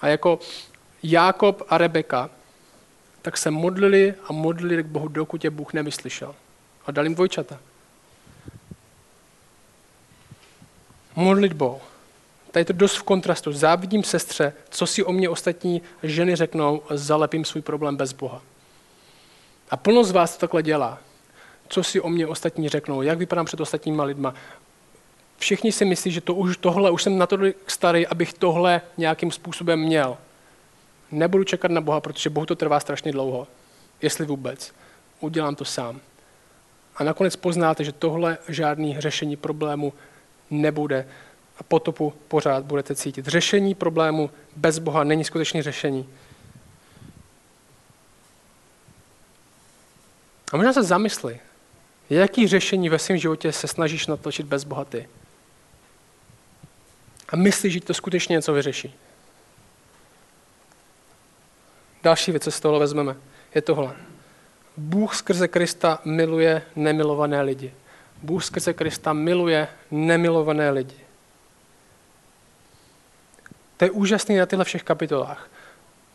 a 0.00 0.08
jako 0.08 0.38
Jákob 1.02 1.62
a 1.68 1.78
Rebeka, 1.78 2.30
tak 3.22 3.36
se 3.36 3.50
modlili 3.50 4.14
a 4.28 4.32
modlili 4.32 4.82
k 4.82 4.86
Bohu, 4.86 5.08
dokud 5.08 5.44
je 5.44 5.50
Bůh 5.50 5.72
nevyslyšel. 5.72 6.34
A 6.86 6.90
dal 6.90 7.04
jim 7.04 7.14
dvojčata. 7.14 7.58
Modlit 11.16 11.52
Bohu. 11.52 11.80
Tady 12.56 12.60
je 12.60 12.64
to 12.64 12.72
dost 12.72 12.96
v 12.96 13.02
kontrastu. 13.02 13.52
Závidím 13.52 14.04
sestře, 14.04 14.52
co 14.70 14.86
si 14.86 15.04
o 15.04 15.12
mě 15.12 15.28
ostatní 15.28 15.82
ženy 16.02 16.36
řeknou, 16.36 16.82
zalepím 16.90 17.44
svůj 17.44 17.62
problém 17.62 17.96
bez 17.96 18.12
Boha. 18.12 18.42
A 19.70 19.76
plno 19.76 20.04
z 20.04 20.10
vás 20.10 20.34
to 20.34 20.40
takhle 20.40 20.62
dělá. 20.62 20.98
Co 21.68 21.84
si 21.84 22.00
o 22.00 22.08
mě 22.08 22.26
ostatní 22.26 22.68
řeknou, 22.68 23.02
jak 23.02 23.18
vypadám 23.18 23.46
před 23.46 23.60
ostatníma 23.60 24.04
lidma. 24.04 24.34
Všichni 25.38 25.72
si 25.72 25.84
myslí, 25.84 26.10
že 26.10 26.20
to 26.20 26.34
už, 26.34 26.56
tohle, 26.56 26.90
už 26.90 27.02
jsem 27.02 27.18
na 27.18 27.26
to 27.26 27.38
starý, 27.66 28.06
abych 28.06 28.32
tohle 28.32 28.80
nějakým 28.96 29.30
způsobem 29.30 29.80
měl. 29.80 30.16
Nebudu 31.10 31.44
čekat 31.44 31.70
na 31.70 31.80
Boha, 31.80 32.00
protože 32.00 32.30
Bohu 32.30 32.46
to 32.46 32.56
trvá 32.56 32.80
strašně 32.80 33.12
dlouho. 33.12 33.46
Jestli 34.02 34.26
vůbec. 34.26 34.72
Udělám 35.20 35.54
to 35.54 35.64
sám. 35.64 36.00
A 36.96 37.04
nakonec 37.04 37.36
poznáte, 37.36 37.84
že 37.84 37.92
tohle 37.92 38.38
žádný 38.48 39.00
řešení 39.00 39.36
problému 39.36 39.92
nebude. 40.50 41.06
A 41.58 41.62
potopu 41.62 42.14
pořád 42.28 42.64
budete 42.64 42.94
cítit. 42.94 43.26
Řešení 43.26 43.74
problému 43.74 44.30
bez 44.56 44.78
Boha 44.78 45.04
není 45.04 45.24
skutečně 45.24 45.62
řešení. 45.62 46.08
A 50.52 50.56
možná 50.56 50.72
se 50.72 50.82
zamysli, 50.82 51.40
jaký 52.10 52.48
řešení 52.48 52.88
ve 52.88 52.98
svém 52.98 53.18
životě 53.18 53.52
se 53.52 53.68
snažíš 53.68 54.06
natlačit 54.06 54.46
bez 54.46 54.64
Boha 54.64 54.84
ty. 54.84 55.08
A 57.28 57.36
myslíš, 57.36 57.72
že 57.72 57.80
to 57.80 57.94
skutečně 57.94 58.32
něco 58.32 58.52
vyřeší. 58.52 58.94
Další 62.02 62.30
věc, 62.30 62.44
co 62.44 62.50
z 62.50 62.60
toho 62.60 62.78
vezmeme, 62.78 63.16
je 63.54 63.62
tohle. 63.62 63.96
Bůh 64.76 65.14
skrze 65.14 65.48
Krista 65.48 65.98
miluje 66.04 66.62
nemilované 66.76 67.42
lidi. 67.42 67.74
Bůh 68.22 68.44
skrze 68.44 68.72
Krista 68.72 69.12
miluje 69.12 69.68
nemilované 69.90 70.70
lidi. 70.70 71.05
To 73.76 73.84
je 73.84 73.90
úžasný 73.90 74.36
na 74.36 74.46
těchto 74.46 74.64
všech 74.64 74.82
kapitolách. 74.82 75.50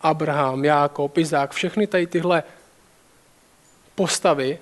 Abraham, 0.02 0.66
Jákob, 0.66 1.18
Izák, 1.18 1.52
všechny 1.52 1.88
tady 1.88 2.08
tyhle 2.08 2.44
postavy 3.96 4.60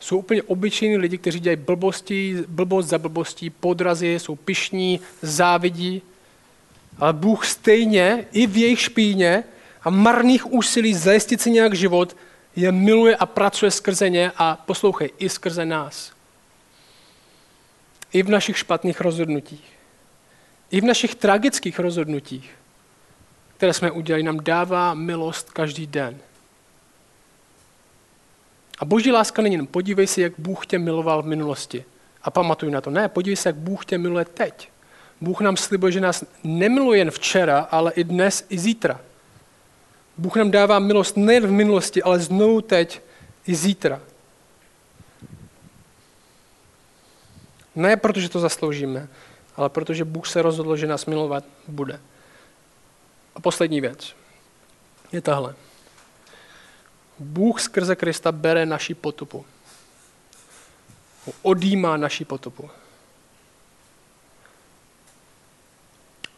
jsou 0.00 0.18
úplně 0.18 0.42
obyčejní 0.42 0.96
lidi, 0.96 1.18
kteří 1.18 1.40
dělají 1.40 1.56
blbosti, 1.56 2.44
blbost 2.48 2.86
za 2.86 2.98
blbostí, 2.98 3.50
podrazy, 3.50 4.18
jsou 4.18 4.36
pišní, 4.36 5.00
závidí. 5.22 6.02
Ale 6.98 7.12
Bůh 7.12 7.46
stejně 7.46 8.26
i 8.32 8.46
v 8.46 8.56
jejich 8.56 8.80
špíně 8.80 9.44
a 9.82 9.90
marných 9.90 10.52
úsilí 10.52 10.94
zajistit 10.94 11.40
si 11.40 11.50
nějak 11.50 11.74
život 11.74 12.16
je 12.56 12.72
miluje 12.72 13.16
a 13.16 13.26
pracuje 13.26 13.70
skrze 13.70 14.10
ně 14.10 14.32
a 14.36 14.56
poslouchej, 14.66 15.10
i 15.18 15.28
skrze 15.28 15.64
nás. 15.64 16.12
I 18.12 18.22
v 18.22 18.28
našich 18.28 18.58
špatných 18.58 19.00
rozhodnutích. 19.00 19.75
I 20.70 20.80
v 20.80 20.84
našich 20.84 21.14
tragických 21.14 21.78
rozhodnutích, 21.78 22.50
které 23.56 23.72
jsme 23.72 23.90
udělali, 23.90 24.22
nám 24.22 24.44
dává 24.44 24.94
milost 24.94 25.50
každý 25.50 25.86
den. 25.86 26.18
A 28.78 28.84
boží 28.84 29.12
láska 29.12 29.42
není 29.42 29.54
jenom 29.54 29.66
podívej 29.66 30.06
se, 30.06 30.20
jak 30.20 30.32
Bůh 30.38 30.66
tě 30.66 30.78
miloval 30.78 31.22
v 31.22 31.26
minulosti. 31.26 31.84
A 32.22 32.30
pamatuj 32.30 32.70
na 32.70 32.80
to. 32.80 32.90
Ne, 32.90 33.08
podívej 33.08 33.36
se, 33.36 33.48
jak 33.48 33.56
Bůh 33.56 33.84
tě 33.84 33.98
miluje 33.98 34.24
teď. 34.24 34.70
Bůh 35.20 35.40
nám 35.40 35.56
slibuje, 35.56 35.92
že 35.92 36.00
nás 36.00 36.24
nemiluje 36.44 36.98
jen 36.98 37.10
včera, 37.10 37.58
ale 37.58 37.92
i 37.92 38.04
dnes, 38.04 38.46
i 38.48 38.58
zítra. 38.58 39.00
Bůh 40.18 40.36
nám 40.36 40.50
dává 40.50 40.78
milost 40.78 41.16
nejen 41.16 41.46
v 41.46 41.50
minulosti, 41.50 42.02
ale 42.02 42.18
znovu 42.18 42.60
teď 42.60 43.00
i 43.46 43.54
zítra. 43.54 44.00
Ne 47.76 47.96
protože 47.96 48.28
to 48.28 48.40
zasloužíme, 48.40 49.08
ale 49.56 49.68
protože 49.68 50.04
Bůh 50.04 50.26
se 50.26 50.42
rozhodl, 50.42 50.76
že 50.76 50.86
nás 50.86 51.06
milovat 51.06 51.44
bude. 51.68 52.00
A 53.34 53.40
poslední 53.40 53.80
věc 53.80 54.16
je 55.12 55.20
tahle. 55.20 55.54
Bůh 57.18 57.60
skrze 57.60 57.96
Krista 57.96 58.32
bere 58.32 58.66
naši 58.66 58.94
potupu. 58.94 59.46
Odímá 61.42 61.96
naši 61.96 62.24
potupu. 62.24 62.70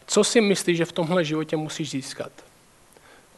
Co 0.06 0.24
si 0.24 0.40
myslíš, 0.40 0.76
že 0.76 0.84
v 0.84 0.92
tomhle 0.92 1.24
životě 1.24 1.56
musíš 1.56 1.90
získat? 1.90 2.32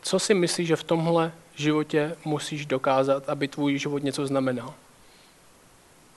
Co 0.03 0.19
si 0.19 0.35
myslíš, 0.35 0.69
že 0.69 0.77
v 0.77 0.85
tomhle 0.85 1.33
životě 1.55 2.17
musíš 2.25 2.67
dokázat, 2.67 3.29
aby 3.29 3.49
tvůj 3.49 3.79
život 3.79 4.03
něco 4.03 4.27
znamenal? 4.27 4.75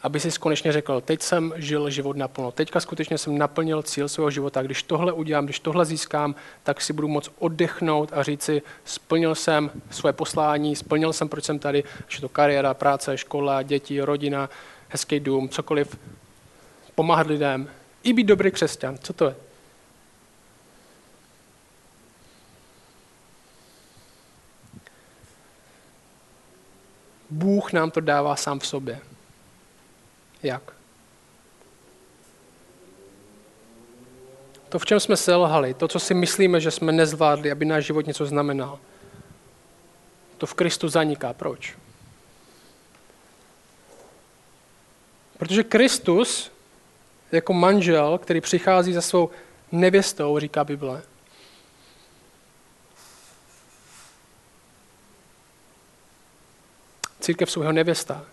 Aby 0.04 0.20
jsi 0.20 0.32
konečně 0.40 0.72
řekl, 0.72 1.02
teď 1.02 1.22
jsem 1.22 1.54
žil 1.56 1.90
život 1.90 2.18
naplno, 2.18 2.52
teďka 2.52 2.80
skutečně 2.80 3.18
jsem 3.18 3.38
naplnil 3.38 3.84
cíl 3.84 4.10
svého 4.10 4.32
života. 4.32 4.62
Když 4.62 4.84
tohle 4.84 5.12
udělám, 5.12 5.46
když 5.46 5.60
tohle 5.60 5.86
získám, 5.86 6.36
tak 6.64 6.82
si 6.82 6.94
budu 6.94 7.08
moct 7.08 7.32
oddechnout 7.40 8.10
a 8.14 8.24
říct 8.24 8.44
si, 8.44 8.62
splnil 8.86 9.36
jsem 9.36 9.72
své 9.90 10.14
poslání, 10.14 10.76
splnil 10.76 11.14
jsem, 11.14 11.30
proč 11.30 11.44
jsem 11.44 11.60
tady, 11.60 11.84
že 12.08 12.22
to 12.22 12.30
kariéra, 12.30 12.74
práce, 12.74 13.18
škola, 13.18 13.62
děti, 13.62 14.02
rodina, 14.02 14.50
hezký 14.90 15.20
dům, 15.20 15.50
cokoliv, 15.50 15.98
pomáhat 16.96 17.28
lidem, 17.28 17.70
i 18.04 18.14
být 18.14 18.24
dobrý 18.24 18.52
křesťan. 18.52 18.98
Co 18.98 19.14
to 19.14 19.26
je? 19.26 19.36
Bůh 27.30 27.74
nám 27.74 27.92
to 27.92 28.00
dává 28.00 28.36
sám 28.36 28.60
v 28.60 28.68
sobě. 28.68 29.00
Jak? 30.44 30.74
To, 34.70 34.80
v 34.80 34.86
čem 34.86 35.00
jsme 35.00 35.18
selhali, 35.18 35.74
to, 35.74 35.88
co 35.88 36.00
si 36.00 36.14
myslíme, 36.14 36.60
že 36.60 36.72
jsme 36.72 36.92
nezvládli, 36.92 37.52
aby 37.52 37.66
náš 37.66 37.86
život 37.86 38.08
něco 38.08 38.26
znamenal, 38.26 38.80
to 40.38 40.46
v 40.46 40.54
Kristu 40.54 40.90
zaniká. 40.90 41.34
Proč? 41.34 41.78
Protože 45.38 45.64
Kristus 45.64 46.52
jako 47.32 47.54
manžel, 47.54 48.18
který 48.18 48.42
přichází 48.42 48.94
za 48.94 49.02
svou 49.02 49.30
nevěstou, 49.72 50.40
říká 50.40 50.64
Bible, 50.64 51.02
církev 57.20 57.52
jsou 57.52 57.62
jeho 57.62 57.72
nevěsta. 57.72 58.33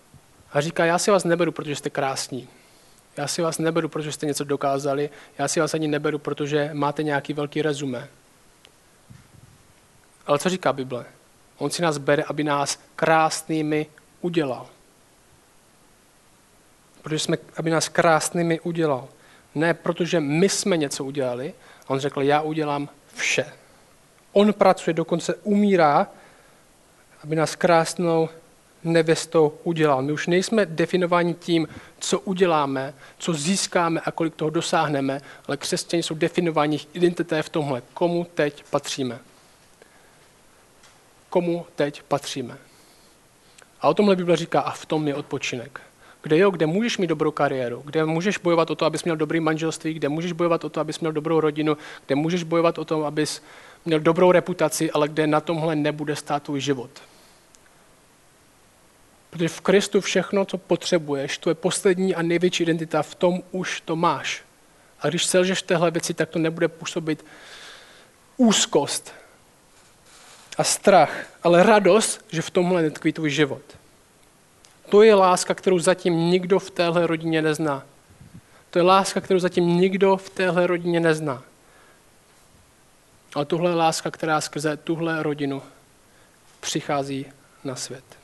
A 0.52 0.60
říká, 0.60 0.84
já 0.84 0.98
si 0.98 1.10
vás 1.10 1.24
neberu, 1.24 1.52
protože 1.52 1.76
jste 1.76 1.90
krásní. 1.90 2.48
Já 3.16 3.26
si 3.26 3.42
vás 3.42 3.58
neberu, 3.58 3.88
protože 3.88 4.12
jste 4.12 4.26
něco 4.26 4.44
dokázali. 4.44 5.10
Já 5.38 5.48
si 5.48 5.60
vás 5.60 5.74
ani 5.74 5.88
neberu, 5.88 6.18
protože 6.18 6.70
máte 6.72 7.02
nějaký 7.02 7.32
velký 7.32 7.62
rezumé. 7.62 8.08
Ale 10.26 10.38
co 10.38 10.48
říká 10.48 10.72
Bible? 10.72 11.04
On 11.58 11.70
si 11.70 11.82
nás 11.82 11.98
bere, 11.98 12.22
aby 12.22 12.44
nás 12.44 12.78
krásnými 12.96 13.86
udělal. 14.20 14.66
Protože 17.02 17.18
jsme, 17.18 17.36
aby 17.56 17.70
nás 17.70 17.88
krásnými 17.88 18.60
udělal. 18.60 19.08
Ne 19.54 19.74
protože 19.74 20.20
my 20.20 20.48
jsme 20.48 20.76
něco 20.76 21.04
udělali. 21.04 21.54
On 21.86 21.98
řekl, 21.98 22.22
já 22.22 22.40
udělám 22.40 22.88
vše. 23.14 23.52
On 24.32 24.52
pracuje, 24.52 24.94
dokonce 24.94 25.34
umírá, 25.34 26.06
aby 27.24 27.36
nás 27.36 27.56
krásnou 27.56 28.28
nevěstou 28.84 29.52
udělal. 29.64 30.02
My 30.02 30.12
už 30.12 30.26
nejsme 30.26 30.66
definováni 30.66 31.34
tím, 31.34 31.68
co 31.98 32.20
uděláme, 32.20 32.94
co 33.18 33.32
získáme 33.32 34.00
a 34.00 34.10
kolik 34.10 34.34
toho 34.34 34.50
dosáhneme, 34.50 35.20
ale 35.48 35.56
křesťané 35.56 36.02
jsou 36.02 36.14
definováni, 36.14 36.80
je 36.94 37.42
v 37.42 37.48
tomhle, 37.48 37.82
komu 37.94 38.26
teď 38.34 38.64
patříme. 38.70 39.18
Komu 41.30 41.66
teď 41.76 42.02
patříme. 42.02 42.58
A 43.80 43.88
o 43.88 43.94
tomhle 43.94 44.16
Bible 44.16 44.36
říká, 44.36 44.60
a 44.60 44.70
v 44.70 44.86
tom 44.86 45.08
je 45.08 45.14
odpočinek. 45.14 45.80
Kde 46.22 46.38
jo, 46.38 46.50
kde 46.50 46.66
můžeš 46.66 46.98
mít 46.98 47.06
dobrou 47.06 47.30
kariéru, 47.30 47.82
kde 47.84 48.04
můžeš 48.04 48.38
bojovat 48.38 48.70
o 48.70 48.74
to, 48.74 48.86
abys 48.86 49.04
měl 49.04 49.16
dobrý 49.16 49.40
manželství, 49.40 49.94
kde 49.94 50.08
můžeš 50.08 50.32
bojovat 50.32 50.64
o 50.64 50.68
to, 50.68 50.80
abys 50.80 51.00
měl 51.00 51.12
dobrou 51.12 51.40
rodinu, 51.40 51.76
kde 52.06 52.14
můžeš 52.14 52.42
bojovat 52.42 52.78
o 52.78 52.84
to, 52.84 53.04
abys 53.04 53.42
měl 53.84 54.00
dobrou 54.00 54.32
reputaci, 54.32 54.90
ale 54.90 55.08
kde 55.08 55.26
na 55.26 55.40
tomhle 55.40 55.76
nebude 55.76 56.16
stát 56.16 56.42
tvůj 56.42 56.60
život. 56.60 56.90
Protože 59.30 59.48
v 59.48 59.60
Kristu 59.60 60.00
všechno, 60.00 60.44
co 60.44 60.58
potřebuješ, 60.58 61.38
to 61.38 61.50
je 61.50 61.54
poslední 61.54 62.14
a 62.14 62.22
největší 62.22 62.62
identita, 62.62 63.02
v 63.02 63.14
tom 63.14 63.42
už 63.50 63.80
to 63.80 63.96
máš. 63.96 64.42
A 65.00 65.08
když 65.08 65.24
selžeš 65.24 65.62
téhle 65.62 65.90
věci, 65.90 66.14
tak 66.14 66.28
to 66.28 66.38
nebude 66.38 66.68
působit 66.68 67.24
úzkost 68.36 69.14
a 70.58 70.64
strach, 70.64 71.26
ale 71.42 71.62
radost, 71.62 72.24
že 72.28 72.42
v 72.42 72.50
tomhle 72.50 72.82
netkví 72.82 73.12
tvůj 73.12 73.30
život. 73.30 73.62
To 74.88 75.02
je 75.02 75.14
láska, 75.14 75.54
kterou 75.54 75.78
zatím 75.78 76.30
nikdo 76.30 76.58
v 76.58 76.70
téhle 76.70 77.06
rodině 77.06 77.42
nezná. 77.42 77.82
To 78.70 78.78
je 78.78 78.82
láska, 78.82 79.20
kterou 79.20 79.38
zatím 79.38 79.66
nikdo 79.66 80.16
v 80.16 80.30
téhle 80.30 80.66
rodině 80.66 81.00
nezná. 81.00 81.42
Ale 83.34 83.44
tohle 83.44 83.70
je 83.70 83.74
láska, 83.74 84.10
která 84.10 84.40
skrze 84.40 84.76
tuhle 84.76 85.22
rodinu 85.22 85.62
přichází 86.60 87.26
na 87.64 87.76
svět. 87.76 88.19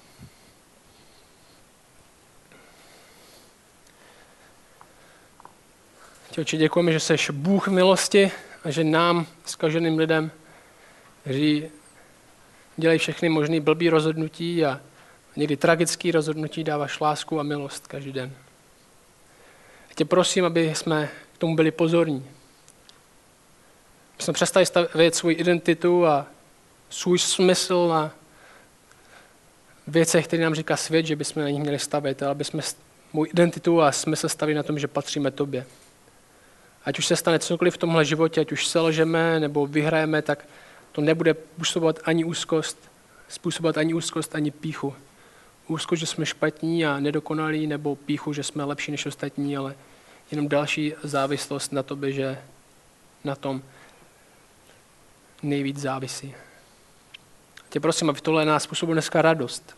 Ti 6.44 6.56
děkujeme, 6.56 6.92
že 6.92 7.00
jsi 7.00 7.16
Bůh 7.32 7.68
milosti 7.68 8.32
a 8.64 8.70
že 8.70 8.84
nám, 8.84 9.26
zkaženým 9.44 9.98
lidem, 9.98 10.30
kteří 11.22 11.68
dělají 12.76 12.98
všechny 12.98 13.28
možné 13.28 13.60
blbý 13.60 13.88
rozhodnutí 13.90 14.64
a 14.64 14.80
někdy 15.36 15.56
tragické 15.56 16.12
rozhodnutí, 16.12 16.64
dáváš 16.64 17.00
lásku 17.00 17.40
a 17.40 17.42
milost 17.42 17.86
každý 17.86 18.12
den. 18.12 18.32
Tě 19.94 20.04
prosím, 20.04 20.44
aby 20.44 20.74
jsme 20.74 21.08
k 21.34 21.38
tomu 21.38 21.56
byli 21.56 21.70
pozorní. 21.70 22.26
My 24.18 24.24
jsme 24.24 24.32
přestali 24.32 24.66
stavět 24.66 25.14
svou 25.14 25.30
identitu 25.30 26.06
a 26.06 26.26
svůj 26.90 27.18
smysl 27.18 27.88
na 27.88 28.14
věcech, 29.86 30.26
které 30.26 30.42
nám 30.42 30.54
říká 30.54 30.76
svět, 30.76 31.06
že 31.06 31.16
bychom 31.16 31.42
na 31.42 31.50
nich 31.50 31.62
měli 31.62 31.78
stavět, 31.78 32.22
ale 32.22 32.30
aby 32.30 32.44
jsme 32.44 32.62
můj 33.12 33.28
identitu 33.28 33.82
a 33.82 33.92
smysl 33.92 34.28
stavili 34.28 34.56
na 34.56 34.62
tom, 34.62 34.78
že 34.78 34.88
patříme 34.88 35.30
tobě. 35.30 35.66
Ať 36.86 36.98
už 36.98 37.06
se 37.06 37.16
stane 37.16 37.38
cokoliv 37.38 37.74
v 37.74 37.78
tomhle 37.78 38.04
životě, 38.04 38.40
ať 38.40 38.52
už 38.52 38.66
selžeme 38.66 39.40
nebo 39.40 39.66
vyhrajeme, 39.66 40.22
tak 40.22 40.48
to 40.92 41.00
nebude 41.00 41.34
působovat 41.34 41.98
ani 42.04 42.24
úzkost, 42.24 42.90
způsobovat 43.28 43.78
ani 43.78 43.94
úzkost, 43.94 44.34
ani 44.34 44.50
píchu. 44.50 44.94
Úzkost, 45.66 46.00
že 46.00 46.06
jsme 46.06 46.26
špatní 46.26 46.86
a 46.86 47.00
nedokonalí, 47.00 47.66
nebo 47.66 47.96
píchu, 47.96 48.32
že 48.32 48.42
jsme 48.42 48.64
lepší 48.64 48.90
než 48.90 49.06
ostatní, 49.06 49.56
ale 49.56 49.74
jenom 50.30 50.48
další 50.48 50.94
závislost 51.02 51.72
na 51.72 51.82
tobě, 51.82 52.12
že 52.12 52.38
na 53.24 53.36
tom 53.36 53.62
nejvíc 55.42 55.78
závisí. 55.78 56.34
Tě 57.68 57.80
prosím, 57.80 58.10
aby 58.10 58.20
tohle 58.20 58.44
nás 58.44 58.62
způsobilo 58.62 58.94
dneska 58.94 59.22
radost. 59.22 59.76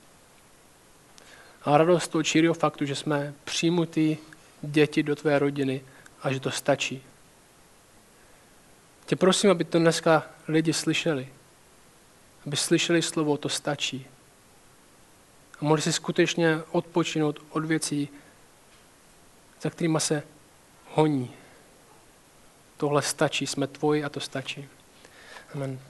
A 1.64 1.78
radost 1.78 2.08
toho 2.08 2.22
číryho 2.22 2.54
faktu, 2.54 2.84
že 2.84 2.94
jsme 2.94 3.34
přijmutí 3.44 4.18
děti 4.62 5.02
do 5.02 5.16
tvé 5.16 5.38
rodiny 5.38 5.80
a 6.22 6.32
že 6.32 6.40
to 6.40 6.50
stačí. 6.50 7.02
Tě 9.06 9.16
prosím, 9.16 9.50
aby 9.50 9.64
to 9.64 9.78
dneska 9.78 10.26
lidi 10.48 10.72
slyšeli. 10.72 11.28
Aby 12.46 12.56
slyšeli 12.56 13.02
slovo, 13.02 13.36
to 13.36 13.48
stačí. 13.48 14.06
A 15.60 15.64
mohli 15.64 15.82
si 15.82 15.92
skutečně 15.92 16.60
odpočinout 16.70 17.40
od 17.50 17.64
věcí, 17.64 18.08
za 19.60 19.70
kterými 19.70 20.00
se 20.00 20.22
honí. 20.86 21.30
Tohle 22.76 23.02
stačí, 23.02 23.46
jsme 23.46 23.66
tvoji 23.66 24.04
a 24.04 24.08
to 24.08 24.20
stačí. 24.20 24.68
Amen. 25.54 25.80